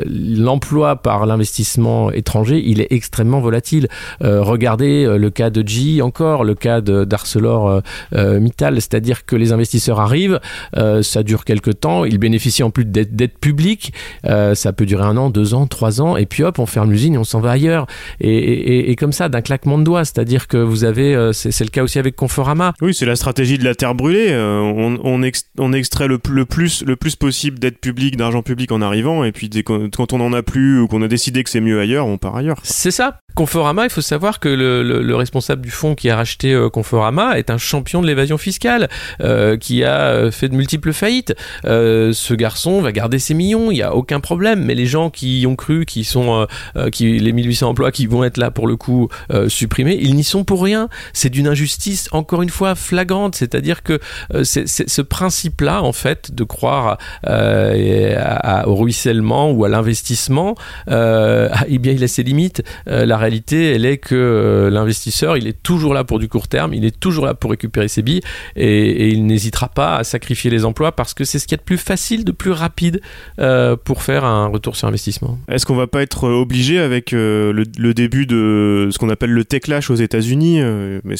L'emploi 0.05 0.91
le, 0.91 0.95
par 0.97 1.25
l'investissement 1.25 2.11
étranger, 2.11 2.61
il 2.65 2.81
est 2.81 2.87
extrêmement 2.91 3.39
volatile. 3.39 3.87
Euh, 4.23 4.41
regardez 4.41 5.05
euh, 5.05 5.17
le 5.17 5.29
cas 5.29 5.49
de 5.49 5.67
GE 5.67 6.01
encore, 6.01 6.43
le 6.43 6.55
cas 6.55 6.81
d'Arcelor 6.81 7.81
euh, 8.13 8.39
Mittal, 8.39 8.75
c'est-à-dire 8.75 9.25
que 9.25 9.35
les 9.35 9.51
investisseurs 9.51 9.99
arrivent, 9.99 10.39
euh, 10.77 11.01
ça 11.01 11.23
dure 11.23 11.45
quelques 11.45 11.79
temps, 11.81 12.05
ils 12.05 12.17
bénéficient 12.17 12.63
en 12.63 12.71
plus 12.71 12.85
d'aides 12.85 13.37
publiques, 13.39 13.93
euh, 14.25 14.55
ça 14.55 14.73
peut 14.73 14.85
durer 14.85 15.03
un 15.03 15.17
an, 15.17 15.29
deux 15.29 15.53
ans, 15.53 15.67
trois 15.67 16.01
ans, 16.01 16.17
et 16.17 16.25
puis 16.25 16.43
hop, 16.43 16.59
on 16.59 16.65
ferme 16.65 16.91
l'usine 16.91 17.15
et 17.15 17.17
on 17.17 17.23
s'en 17.23 17.39
va 17.39 17.51
ailleurs. 17.51 17.87
Et 18.21 18.95
comme 18.99 19.13
ça, 19.13 19.29
d'un 19.29 19.41
claquement 19.41 19.77
de 19.77 19.83
doigts, 19.83 20.05
c'est-à-dire 20.05 20.47
que 20.47 20.57
vous 20.57 20.83
avez, 20.83 21.31
c'est 21.33 21.63
le 21.63 21.69
cas 21.69 21.83
aussi 21.83 21.99
avec 21.99 22.15
Conforama. 22.15 22.73
Oui, 22.81 22.93
c'est 22.93 23.05
la 23.05 23.15
stratégie 23.15 23.57
de 23.57 23.63
la 23.63 23.75
terre 23.75 23.95
brûlée. 23.95 24.27
Euh, 24.29 24.59
on, 24.59 24.99
on, 25.03 25.23
ex, 25.23 25.45
on, 25.57 25.73
extrait 25.73 26.07
le, 26.07 26.19
le, 26.29 26.45
plus, 26.45 26.83
le 26.83 26.95
plus 26.95 27.15
possible 27.15 27.59
d'aide 27.59 27.77
publique, 27.77 28.17
d'argent 28.17 28.41
public 28.41 28.71
en 28.71 28.81
arrivant, 28.81 29.23
et 29.23 29.31
puis 29.31 29.49
dès, 29.49 29.63
quand 29.63 30.13
on 30.13 30.21
en 30.21 30.33
a 30.33 30.43
plus 30.43 30.81
ou 30.81 30.87
qu'on 30.87 31.01
a 31.01 31.07
décidé 31.07 31.43
que 31.43 31.49
c'est 31.49 31.61
mieux 31.61 31.79
ailleurs, 31.79 32.07
on 32.07 32.17
part 32.17 32.35
ailleurs. 32.35 32.59
C'est 32.63 32.91
ça. 32.91 33.19
Conforama, 33.35 33.85
il 33.85 33.89
faut 33.89 34.01
savoir 34.01 34.39
que 34.39 34.49
le, 34.49 34.83
le, 34.83 35.01
le, 35.01 35.15
responsable 35.15 35.61
du 35.61 35.69
fonds 35.69 35.95
qui 35.95 36.09
a 36.09 36.15
racheté 36.15 36.53
euh, 36.53 36.69
Conforama 36.69 37.37
est 37.37 37.49
un 37.49 37.57
champion 37.57 38.01
de 38.01 38.07
l'évasion 38.07 38.37
fiscale, 38.37 38.89
euh, 39.21 39.55
qui 39.55 39.83
a 39.83 40.29
fait 40.31 40.49
de 40.49 40.55
multiples 40.55 40.91
faillites. 40.91 41.35
Euh, 41.65 42.11
ce 42.11 42.33
garçon 42.33 42.81
va 42.81 42.91
garder 42.91 43.19
ses 43.19 43.33
millions, 43.33 43.71
il 43.71 43.75
n'y 43.75 43.81
a 43.81 43.95
aucun 43.95 44.19
problème. 44.19 44.65
Mais 44.65 44.75
les 44.75 44.87
gens 44.87 45.09
qui 45.09 45.41
y 45.41 45.47
ont 45.47 45.55
cru, 45.55 45.85
qui 45.85 46.03
sont 46.03 46.47
euh, 46.75 46.89
qui, 46.89 47.19
les 47.19 47.31
1800 47.31 47.69
emplois 47.69 47.91
qui 47.91 48.07
vont 48.07 48.23
être 48.23 48.37
là 48.37 48.51
pour 48.51 48.67
le 48.67 48.75
coup 48.75 48.88
euh, 49.31 49.49
supprimés, 49.49 49.97
ils 50.01 50.15
n'y 50.15 50.23
sont 50.23 50.43
pour 50.43 50.63
rien. 50.63 50.89
C'est 51.13 51.29
d'une 51.29 51.47
injustice, 51.47 52.09
encore 52.11 52.41
une 52.41 52.49
fois, 52.49 52.75
flagrante. 52.75 53.35
C'est-à-dire 53.35 53.83
que 53.83 53.99
c'est 54.43 54.67
ce 54.67 55.01
principe-là, 55.01 55.83
en 55.83 55.93
fait, 55.93 56.33
de 56.33 56.43
croire 56.43 56.97
à, 57.23 58.67
au 58.67 58.75
ruissellement 58.75 59.51
ou 59.51 59.65
à 59.65 59.69
l'investissement, 59.69 60.55
eh 60.87 61.77
bien, 61.79 61.93
il 61.93 62.03
a 62.03 62.07
ses 62.07 62.23
limites. 62.23 62.63
la 62.85 63.17
réalité, 63.17 63.73
elle 63.73 63.85
est 63.85 63.97
que 63.97 64.15
euh, 64.39 64.69
l'investisseur, 64.69 65.37
il 65.37 65.47
est 65.47 65.61
toujours 65.61 65.93
là 65.93 66.03
pour 66.03 66.19
du 66.19 66.27
court 66.27 66.47
terme, 66.47 66.73
il 66.73 66.85
est 66.85 66.99
toujours 66.99 67.25
là 67.25 67.33
pour 67.33 67.51
récupérer 67.51 67.87
ses 67.87 68.01
billes 68.01 68.21
et, 68.55 69.09
il 69.09 69.25
n'hésitera 69.25 69.69
pas 69.69 69.97
à 69.97 70.03
sacrifier 70.03 70.51
les 70.51 70.65
emplois 70.65 70.91
parce 70.91 71.13
que 71.13 71.23
c'est 71.23 71.39
ce 71.39 71.47
qu'il 71.47 71.53
y 71.53 71.59
a 71.59 71.61
de 71.61 71.63
plus 71.63 71.77
facile, 71.77 72.23
de 72.23 72.31
plus 72.31 72.51
rapide 72.51 73.01
euh, 73.39 73.75
pour 73.75 74.03
faire 74.03 74.23
un 74.25 74.47
retour 74.47 74.75
sur 74.75 74.87
investissement. 74.87 75.37
Est-ce 75.47 75.65
qu'on 75.65 75.75
va 75.75 75.87
pas 75.87 76.01
être 76.01 76.27
obligé 76.27 76.79
avec 76.79 77.13
euh, 77.13 77.51
le, 77.53 77.93
début 77.93 78.25
de 78.25 78.78
ce 78.91 78.97
qu'on 78.97 79.09
appelle 79.09 79.31
le 79.31 79.45
techlash 79.45 79.89
aux 79.89 79.95
États-Unis 79.95 80.61
euh, 80.61 81.01
Mais 81.03 81.15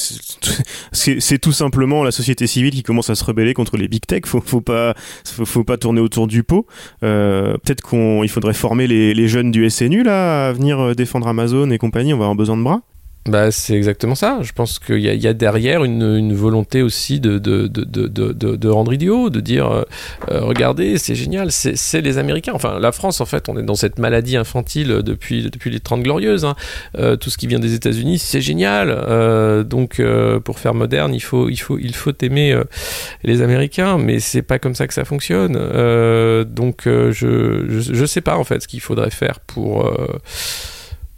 c'est 0.91 1.39
tout 1.39 1.51
simplement 1.51 2.03
la 2.03 2.11
société 2.11 2.47
civile 2.47 2.73
qui 2.73 2.83
commence 2.83 3.09
à 3.09 3.15
se 3.15 3.23
rebeller 3.23 3.53
contre 3.53 3.77
les 3.77 3.87
big 3.87 4.05
tech. 4.05 4.23
Faut, 4.25 4.61
pas, 4.61 4.93
faut, 5.23 5.63
pas 5.63 5.77
tourner 5.77 6.01
autour 6.01 6.27
du 6.27 6.43
pot. 6.43 6.65
Euh, 7.03 7.53
Peut-être 7.63 7.87
qu'il 7.87 8.29
faudrait 8.29 8.53
former 8.53 8.87
les, 8.87 9.27
jeunes 9.27 9.51
du 9.51 9.69
SNU 9.69 10.03
là 10.03 10.47
à 10.47 10.53
venir 10.53 10.95
défendre 10.95 11.27
Amazon 11.27 11.69
et 11.69 11.77
compagnie, 11.77 12.13
on 12.13 12.17
va 12.17 12.25
avoir 12.25 12.35
besoin 12.35 12.57
de 12.57 12.63
bras 12.63 12.81
bah, 13.29 13.51
c'est 13.51 13.75
exactement 13.75 14.15
ça. 14.15 14.39
Je 14.41 14.51
pense 14.51 14.79
qu'il 14.79 14.99
y, 14.99 15.27
a 15.27 15.33
derrière 15.33 15.83
une, 15.83 16.33
volonté 16.33 16.81
aussi 16.81 17.19
de, 17.19 18.69
rendre 18.69 18.93
idiot, 18.93 19.29
de 19.29 19.39
dire 19.39 19.85
euh, 20.29 20.41
regardez, 20.41 20.97
c'est 20.97 21.15
génial, 21.15 21.51
c'est 21.51 22.01
les 22.01 22.17
Américains. 22.17 22.53
Enfin, 22.55 22.79
la 22.79 22.91
France, 22.91 23.21
en 23.21 23.25
fait, 23.25 23.49
on 23.49 23.57
est 23.57 23.63
dans 23.63 23.75
cette 23.75 23.99
maladie 23.99 24.37
infantile 24.37 25.01
depuis, 25.03 25.49
depuis 25.49 25.69
les 25.69 25.79
30 25.79 26.03
glorieuses. 26.03 26.45
Hein. 26.45 26.55
Euh, 26.97 27.15
tout 27.15 27.29
ce 27.29 27.37
qui 27.37 27.47
vient 27.47 27.59
des 27.59 27.73
États-Unis, 27.73 28.19
c'est 28.19 28.41
génial. 28.41 28.89
Euh, 28.89 29.63
donc, 29.63 30.01
pour 30.43 30.59
faire 30.59 30.73
moderne, 30.73 31.13
il 31.13 31.21
faut 31.21 31.49
aimer 32.21 32.59
les 33.23 33.41
Américains, 33.41 33.97
mais 33.97 34.19
c'est 34.19 34.41
pas 34.41 34.59
comme 34.59 34.75
ça 34.75 34.87
que 34.87 34.93
ça 34.93 35.05
fonctionne. 35.05 35.53
donc, 36.45 36.81
je, 36.85 37.11
je, 37.11 37.79
je, 37.79 38.05
sais 38.05 38.21
pas, 38.21 38.37
en 38.37 38.43
fait, 38.43 38.61
ce 38.61 38.67
qu'il 38.67 38.81
faudrait 38.81 39.11
faire 39.11 39.39
pour 39.39 39.89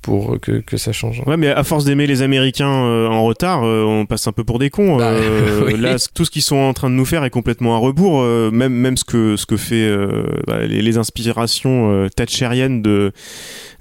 pour 0.01 0.39
que, 0.39 0.53
que 0.53 0.77
ça 0.77 0.91
change. 0.91 1.21
Ouais, 1.25 1.37
mais 1.37 1.49
à 1.49 1.63
force 1.63 1.85
d'aimer 1.85 2.07
les 2.07 2.21
Américains 2.21 2.85
euh, 2.85 3.07
en 3.07 3.23
retard, 3.23 3.63
euh, 3.63 3.83
on 3.83 4.05
passe 4.05 4.27
un 4.27 4.31
peu 4.31 4.43
pour 4.43 4.59
des 4.59 4.69
cons. 4.69 4.97
Bah, 4.97 5.11
euh, 5.11 5.63
oui. 5.67 5.79
Là, 5.79 5.95
tout 6.13 6.25
ce 6.25 6.31
qu'ils 6.31 6.41
sont 6.41 6.57
en 6.57 6.73
train 6.73 6.89
de 6.89 6.95
nous 6.95 7.05
faire 7.05 7.23
est 7.23 7.29
complètement 7.29 7.75
à 7.75 7.77
rebours. 7.77 8.21
Euh, 8.21 8.51
même 8.51 8.73
même 8.73 8.97
ce 8.97 9.05
que 9.05 9.35
ce 9.35 9.45
que 9.45 9.57
fait 9.57 9.89
bah, 10.47 10.65
les, 10.65 10.81
les, 10.81 10.97
inspirations 10.97 12.07
thatcheriennes 12.15 12.81
de 12.81 13.11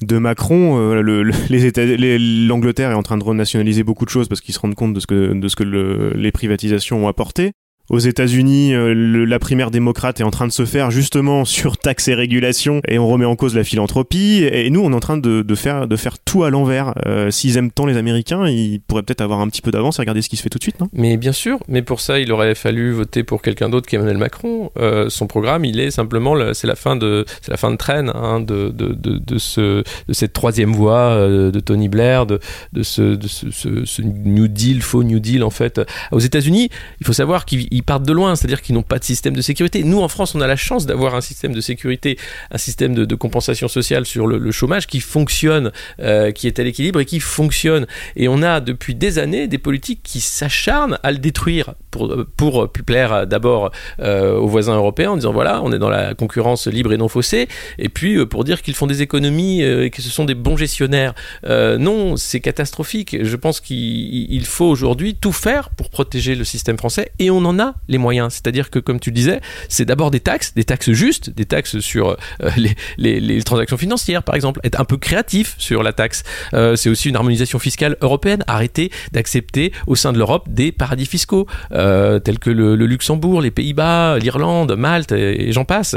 de 0.02 0.18
Macron, 0.18 0.92
le, 0.94 1.22
le, 1.22 1.32
les 1.48 2.18
l'Angleterre 2.46 2.90
est 2.90 2.94
en 2.94 3.02
train 3.02 3.18
de 3.18 3.24
renationaliser 3.24 3.82
beaucoup 3.82 4.04
de 4.04 4.10
choses 4.10 4.28
parce 4.28 4.40
qu'ils 4.40 4.54
se 4.54 4.60
rendent 4.60 4.74
compte 4.74 4.94
de 4.94 5.00
ce 5.00 5.06
que 5.06 5.32
de 5.32 5.48
ce 5.48 5.56
que 5.56 5.64
le, 5.64 6.12
les 6.14 6.32
privatisations 6.32 7.04
ont 7.04 7.08
apporté 7.08 7.52
aux 7.90 7.98
États-Unis, 7.98 8.72
euh, 8.72 8.94
la 9.26 9.38
primaire 9.40 9.72
démocrate 9.72 10.20
est 10.20 10.24
en 10.24 10.30
train 10.30 10.46
de 10.46 10.52
se 10.52 10.64
faire 10.64 10.92
justement 10.92 11.44
sur 11.50 11.76
taxes 11.76 12.08
et 12.08 12.14
régulations, 12.14 12.80
et 12.86 12.98
on 12.98 13.08
remet 13.08 13.24
en 13.24 13.36
cause 13.36 13.54
la 13.54 13.64
philanthropie. 13.64 14.48
Et 14.50 14.70
nous, 14.70 14.80
on 14.80 14.92
est 14.92 14.94
en 14.94 15.00
train 15.00 15.18
de, 15.18 15.54
faire 15.54 16.18
tout 16.24 16.44
à 16.44 16.50
l'envers. 16.50 16.94
Euh, 17.06 17.30
S'ils 17.30 17.56
aiment 17.56 17.72
tant 17.72 17.86
les 17.86 17.96
Américains, 17.96 18.46
ils 18.46 18.80
pourraient 18.80 19.02
peut-être 19.02 19.20
avoir 19.20 19.40
un 19.40 19.48
petit 19.48 19.60
peu 19.60 19.72
d'avance 19.72 19.98
et 19.98 20.02
regarder 20.02 20.22
ce 20.22 20.28
qui 20.28 20.36
se 20.36 20.42
fait 20.42 20.48
tout 20.48 20.58
de 20.58 20.62
suite, 20.62 20.80
non? 20.80 20.88
Mais 20.92 21.16
bien 21.16 21.32
sûr. 21.32 21.58
Mais 21.68 21.82
pour 21.82 22.00
ça, 22.00 22.20
il 22.20 22.30
aurait 22.32 22.54
fallu 22.54 22.92
voter 22.92 23.24
pour 23.24 23.42
quelqu'un 23.42 23.68
d'autre 23.68 23.88
qu'Emmanuel 23.88 24.18
Macron. 24.18 24.70
Euh, 24.78 25.10
son 25.10 25.26
programme, 25.26 25.64
il 25.64 25.80
est 25.80 25.90
simplement, 25.90 26.36
c'est 26.54 26.68
la 26.68 26.76
fin 26.76 26.94
de, 26.94 27.24
la 27.48 27.56
fin 27.56 27.72
de 27.72 27.76
traîne 27.76 28.12
hein, 28.14 28.40
de, 28.40 28.68
de, 28.68 28.94
de, 28.94 29.38
ce, 29.38 29.82
de 30.06 30.12
cette 30.12 30.32
troisième 30.32 30.72
voie 30.72 31.16
de 31.16 31.60
Tony 31.60 31.88
Blair, 31.88 32.26
de, 32.26 32.38
de 32.72 32.82
ce, 32.84 33.16
de 33.16 33.26
ce, 33.26 33.50
ce 33.50 34.02
New 34.02 34.46
Deal, 34.46 34.80
faux 34.80 35.02
New 35.02 35.18
Deal 35.18 35.42
en 35.42 35.50
fait. 35.50 35.80
Aux 36.12 36.20
États-Unis, 36.20 36.70
il 37.00 37.06
faut 37.06 37.12
savoir 37.12 37.44
qu'il 37.44 37.79
partent 37.82 38.04
de 38.04 38.12
loin, 38.12 38.36
c'est-à-dire 38.36 38.62
qu'ils 38.62 38.74
n'ont 38.74 38.82
pas 38.82 38.98
de 38.98 39.04
système 39.04 39.34
de 39.34 39.42
sécurité. 39.42 39.82
Nous, 39.84 40.00
en 40.00 40.08
France, 40.08 40.34
on 40.34 40.40
a 40.40 40.46
la 40.46 40.56
chance 40.56 40.86
d'avoir 40.86 41.14
un 41.14 41.20
système 41.20 41.52
de 41.52 41.60
sécurité, 41.60 42.18
un 42.50 42.58
système 42.58 42.94
de, 42.94 43.14
compensation 43.14 43.68
sociale 43.68 44.06
sur 44.06 44.26
le, 44.26 44.50
chômage 44.50 44.86
qui 44.86 45.00
fonctionne, 45.00 45.72
euh, 46.00 46.32
qui 46.32 46.46
est 46.46 46.58
à 46.58 46.62
l'équilibre 46.62 47.00
et 47.00 47.04
qui 47.04 47.20
fonctionne. 47.20 47.86
Et 48.16 48.28
on 48.28 48.42
a 48.42 48.60
depuis 48.60 48.94
des 48.94 49.18
années 49.18 49.46
des 49.46 49.58
politiques 49.58 50.00
qui 50.02 50.20
s'acharnent 50.20 50.98
à 51.02 51.12
le 51.12 51.18
détruire 51.18 51.74
pour, 51.90 52.26
pour 52.36 52.68
plaire 52.70 53.26
d'abord 53.26 53.70
euh, 54.00 54.36
aux 54.36 54.48
voisins 54.48 54.76
européens 54.76 55.12
en 55.12 55.16
disant 55.16 55.32
voilà, 55.32 55.60
on 55.62 55.72
est 55.72 55.78
dans 55.78 55.90
la 55.90 56.14
concurrence 56.14 56.66
libre 56.66 56.92
et 56.92 56.96
non 56.96 57.08
faussée, 57.08 57.48
et 57.78 57.88
puis 57.88 58.16
euh, 58.16 58.26
pour 58.26 58.44
dire 58.44 58.62
qu'ils 58.62 58.74
font 58.74 58.86
des 58.86 59.02
économies 59.02 59.62
et 59.62 59.90
que 59.90 60.02
ce 60.02 60.08
sont 60.08 60.24
des 60.24 60.34
bons 60.34 60.56
gestionnaires. 60.56 61.14
Non, 61.44 62.16
c'est 62.16 62.40
catastrophique. 62.40 63.16
Je 63.22 63.36
pense 63.36 63.60
qu'il 63.60 64.46
faut 64.46 64.66
aujourd'hui 64.66 65.14
tout 65.14 65.32
faire 65.32 65.70
pour 65.70 65.90
protéger 65.90 66.34
le 66.34 66.44
système 66.44 66.78
français 66.78 67.12
et 67.18 67.30
on 67.30 67.44
en 67.44 67.58
a 67.58 67.69
les 67.88 67.98
moyens. 67.98 68.34
C'est-à-dire 68.34 68.70
que, 68.70 68.78
comme 68.78 69.00
tu 69.00 69.10
le 69.10 69.14
disais, 69.14 69.40
c'est 69.68 69.84
d'abord 69.84 70.10
des 70.10 70.20
taxes, 70.20 70.54
des 70.54 70.64
taxes 70.64 70.90
justes, 70.90 71.30
des 71.30 71.44
taxes 71.44 71.80
sur 71.80 72.16
euh, 72.42 72.50
les, 72.98 73.42
transactions 73.42 73.76
financières, 73.76 74.22
par 74.22 74.34
exemple, 74.34 74.60
être 74.64 74.80
un 74.80 74.84
peu 74.84 74.96
créatif 74.96 75.54
sur 75.58 75.82
la 75.82 75.92
taxe. 75.92 76.22
Euh, 76.54 76.76
c'est 76.76 76.88
aussi 76.88 77.08
une 77.08 77.16
harmonisation 77.16 77.58
fiscale 77.58 77.96
européenne, 78.00 78.44
arrêter 78.46 78.90
d'accepter 79.12 79.72
au 79.86 79.96
sein 79.96 80.12
de 80.12 80.18
l'Europe 80.18 80.48
des 80.48 80.72
paradis 80.72 81.06
fiscaux, 81.06 81.46
euh, 81.72 82.18
tels 82.18 82.38
que 82.38 82.50
le, 82.50 82.74
Luxembourg, 82.74 83.40
les 83.40 83.50
Pays-Bas, 83.50 84.18
l'Irlande, 84.18 84.72
Malte, 84.76 85.12
et, 85.12 85.52
j'en 85.52 85.64
passe. 85.64 85.96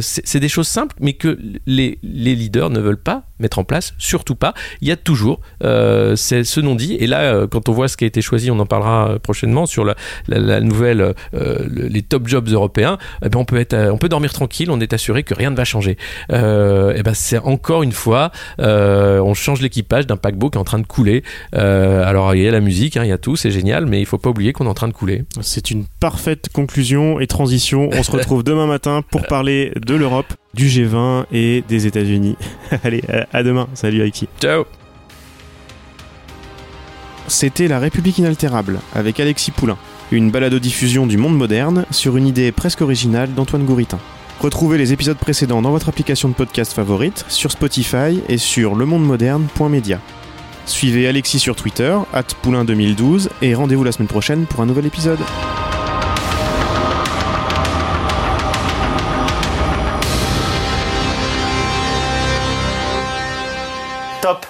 c'est 0.00 0.40
des 0.40 0.48
choses 0.48 0.68
simples, 0.68 0.96
mais 1.00 1.12
que 1.14 1.38
les 1.66 1.98
leaders 2.02 2.70
ne 2.70 2.80
veulent 2.80 3.02
pas 3.02 3.27
mettre 3.40 3.58
en 3.58 3.64
place, 3.64 3.94
surtout 3.98 4.34
pas. 4.34 4.54
Il 4.80 4.88
y 4.88 4.92
a 4.92 4.96
toujours 4.96 5.40
euh, 5.64 6.16
ce 6.16 6.60
non-dit. 6.60 6.94
Et 7.00 7.06
là, 7.06 7.20
euh, 7.20 7.46
quand 7.46 7.68
on 7.68 7.72
voit 7.72 7.88
ce 7.88 7.96
qui 7.96 8.04
a 8.04 8.06
été 8.06 8.20
choisi, 8.22 8.50
on 8.50 8.58
en 8.58 8.66
parlera 8.66 9.10
euh, 9.10 9.18
prochainement 9.18 9.66
sur 9.66 9.84
la, 9.84 10.60
nouvelle, 10.60 11.00
euh, 11.00 11.14
le- 11.34 11.86
les 11.88 12.02
top 12.02 12.26
jobs 12.28 12.48
européens. 12.48 12.98
eh 13.24 13.28
ben, 13.28 13.38
on 13.38 13.44
peut 13.44 13.58
être, 13.58 13.74
euh, 13.74 13.90
on 13.92 13.98
peut 13.98 14.08
dormir 14.08 14.32
tranquille. 14.32 14.70
On 14.70 14.80
est 14.80 14.92
assuré 14.92 15.22
que 15.22 15.34
rien 15.34 15.50
ne 15.50 15.56
va 15.56 15.64
changer. 15.64 15.96
Euh, 16.32 16.94
et 16.94 17.02
ben 17.02 17.14
c'est 17.14 17.38
encore 17.38 17.82
une 17.82 17.92
fois, 17.92 18.30
on 18.58 19.34
change 19.34 19.60
l'équipage 19.60 20.06
d'un 20.06 20.16
paquebot 20.16 20.50
qui 20.50 20.58
est 20.58 20.60
en 20.60 20.64
train 20.64 20.78
de 20.78 20.86
couler. 20.86 21.22
Alors 21.52 22.34
il 22.34 22.42
y 22.42 22.48
a 22.48 22.50
la 22.50 22.60
musique, 22.60 22.96
hein, 22.96 23.04
il 23.04 23.08
y 23.08 23.12
a 23.12 23.18
tout, 23.18 23.36
c'est 23.36 23.50
génial, 23.50 23.86
mais 23.86 24.00
il 24.00 24.06
faut 24.06 24.18
pas 24.18 24.30
oublier 24.30 24.52
qu'on 24.52 24.66
est 24.66 24.68
en 24.68 24.74
train 24.74 24.88
de 24.88 24.92
couler. 24.92 25.24
C'est 25.40 25.70
une 25.70 25.84
parfaite 26.00 26.48
conclusion 26.52 27.20
et 27.20 27.26
transition. 27.26 27.88
On 27.92 28.02
se 28.02 28.10
retrouve 28.10 28.42
demain 28.44 28.66
matin 28.66 29.02
pour 29.10 29.26
parler 29.26 29.72
de 29.84 29.94
l'Europe, 29.94 30.32
du 30.54 30.66
G20 30.66 31.24
et 31.32 31.62
des 31.68 31.86
États-Unis. 31.86 32.36
Allez, 32.84 33.02
à- 33.32 33.42
demain. 33.42 33.68
Salut 33.74 34.00
Alexis. 34.02 34.28
Ciao. 34.40 34.64
C'était 37.26 37.68
La 37.68 37.78
République 37.78 38.18
inaltérable 38.18 38.80
avec 38.94 39.20
Alexis 39.20 39.50
Poulain, 39.50 39.76
une 40.12 40.30
balado-diffusion 40.30 41.06
du 41.06 41.18
monde 41.18 41.36
moderne 41.36 41.84
sur 41.90 42.16
une 42.16 42.26
idée 42.26 42.52
presque 42.52 42.80
originale 42.80 43.34
d'Antoine 43.34 43.64
Gouritin. 43.66 43.98
Retrouvez 44.40 44.78
les 44.78 44.92
épisodes 44.92 45.18
précédents 45.18 45.60
dans 45.60 45.70
votre 45.72 45.88
application 45.88 46.28
de 46.28 46.34
podcast 46.34 46.72
favorite, 46.72 47.24
sur 47.28 47.50
Spotify 47.52 48.20
et 48.28 48.38
sur 48.38 48.74
lemondemoderne.media. 48.76 50.00
Suivez 50.64 51.08
Alexis 51.08 51.38
sur 51.40 51.56
Twitter, 51.56 51.94
poulain2012, 52.44 53.28
et 53.42 53.54
rendez-vous 53.54 53.84
la 53.84 53.92
semaine 53.92 54.08
prochaine 54.08 54.46
pour 54.46 54.60
un 54.60 54.66
nouvel 54.66 54.86
épisode. 54.86 55.18
Top 64.20 64.47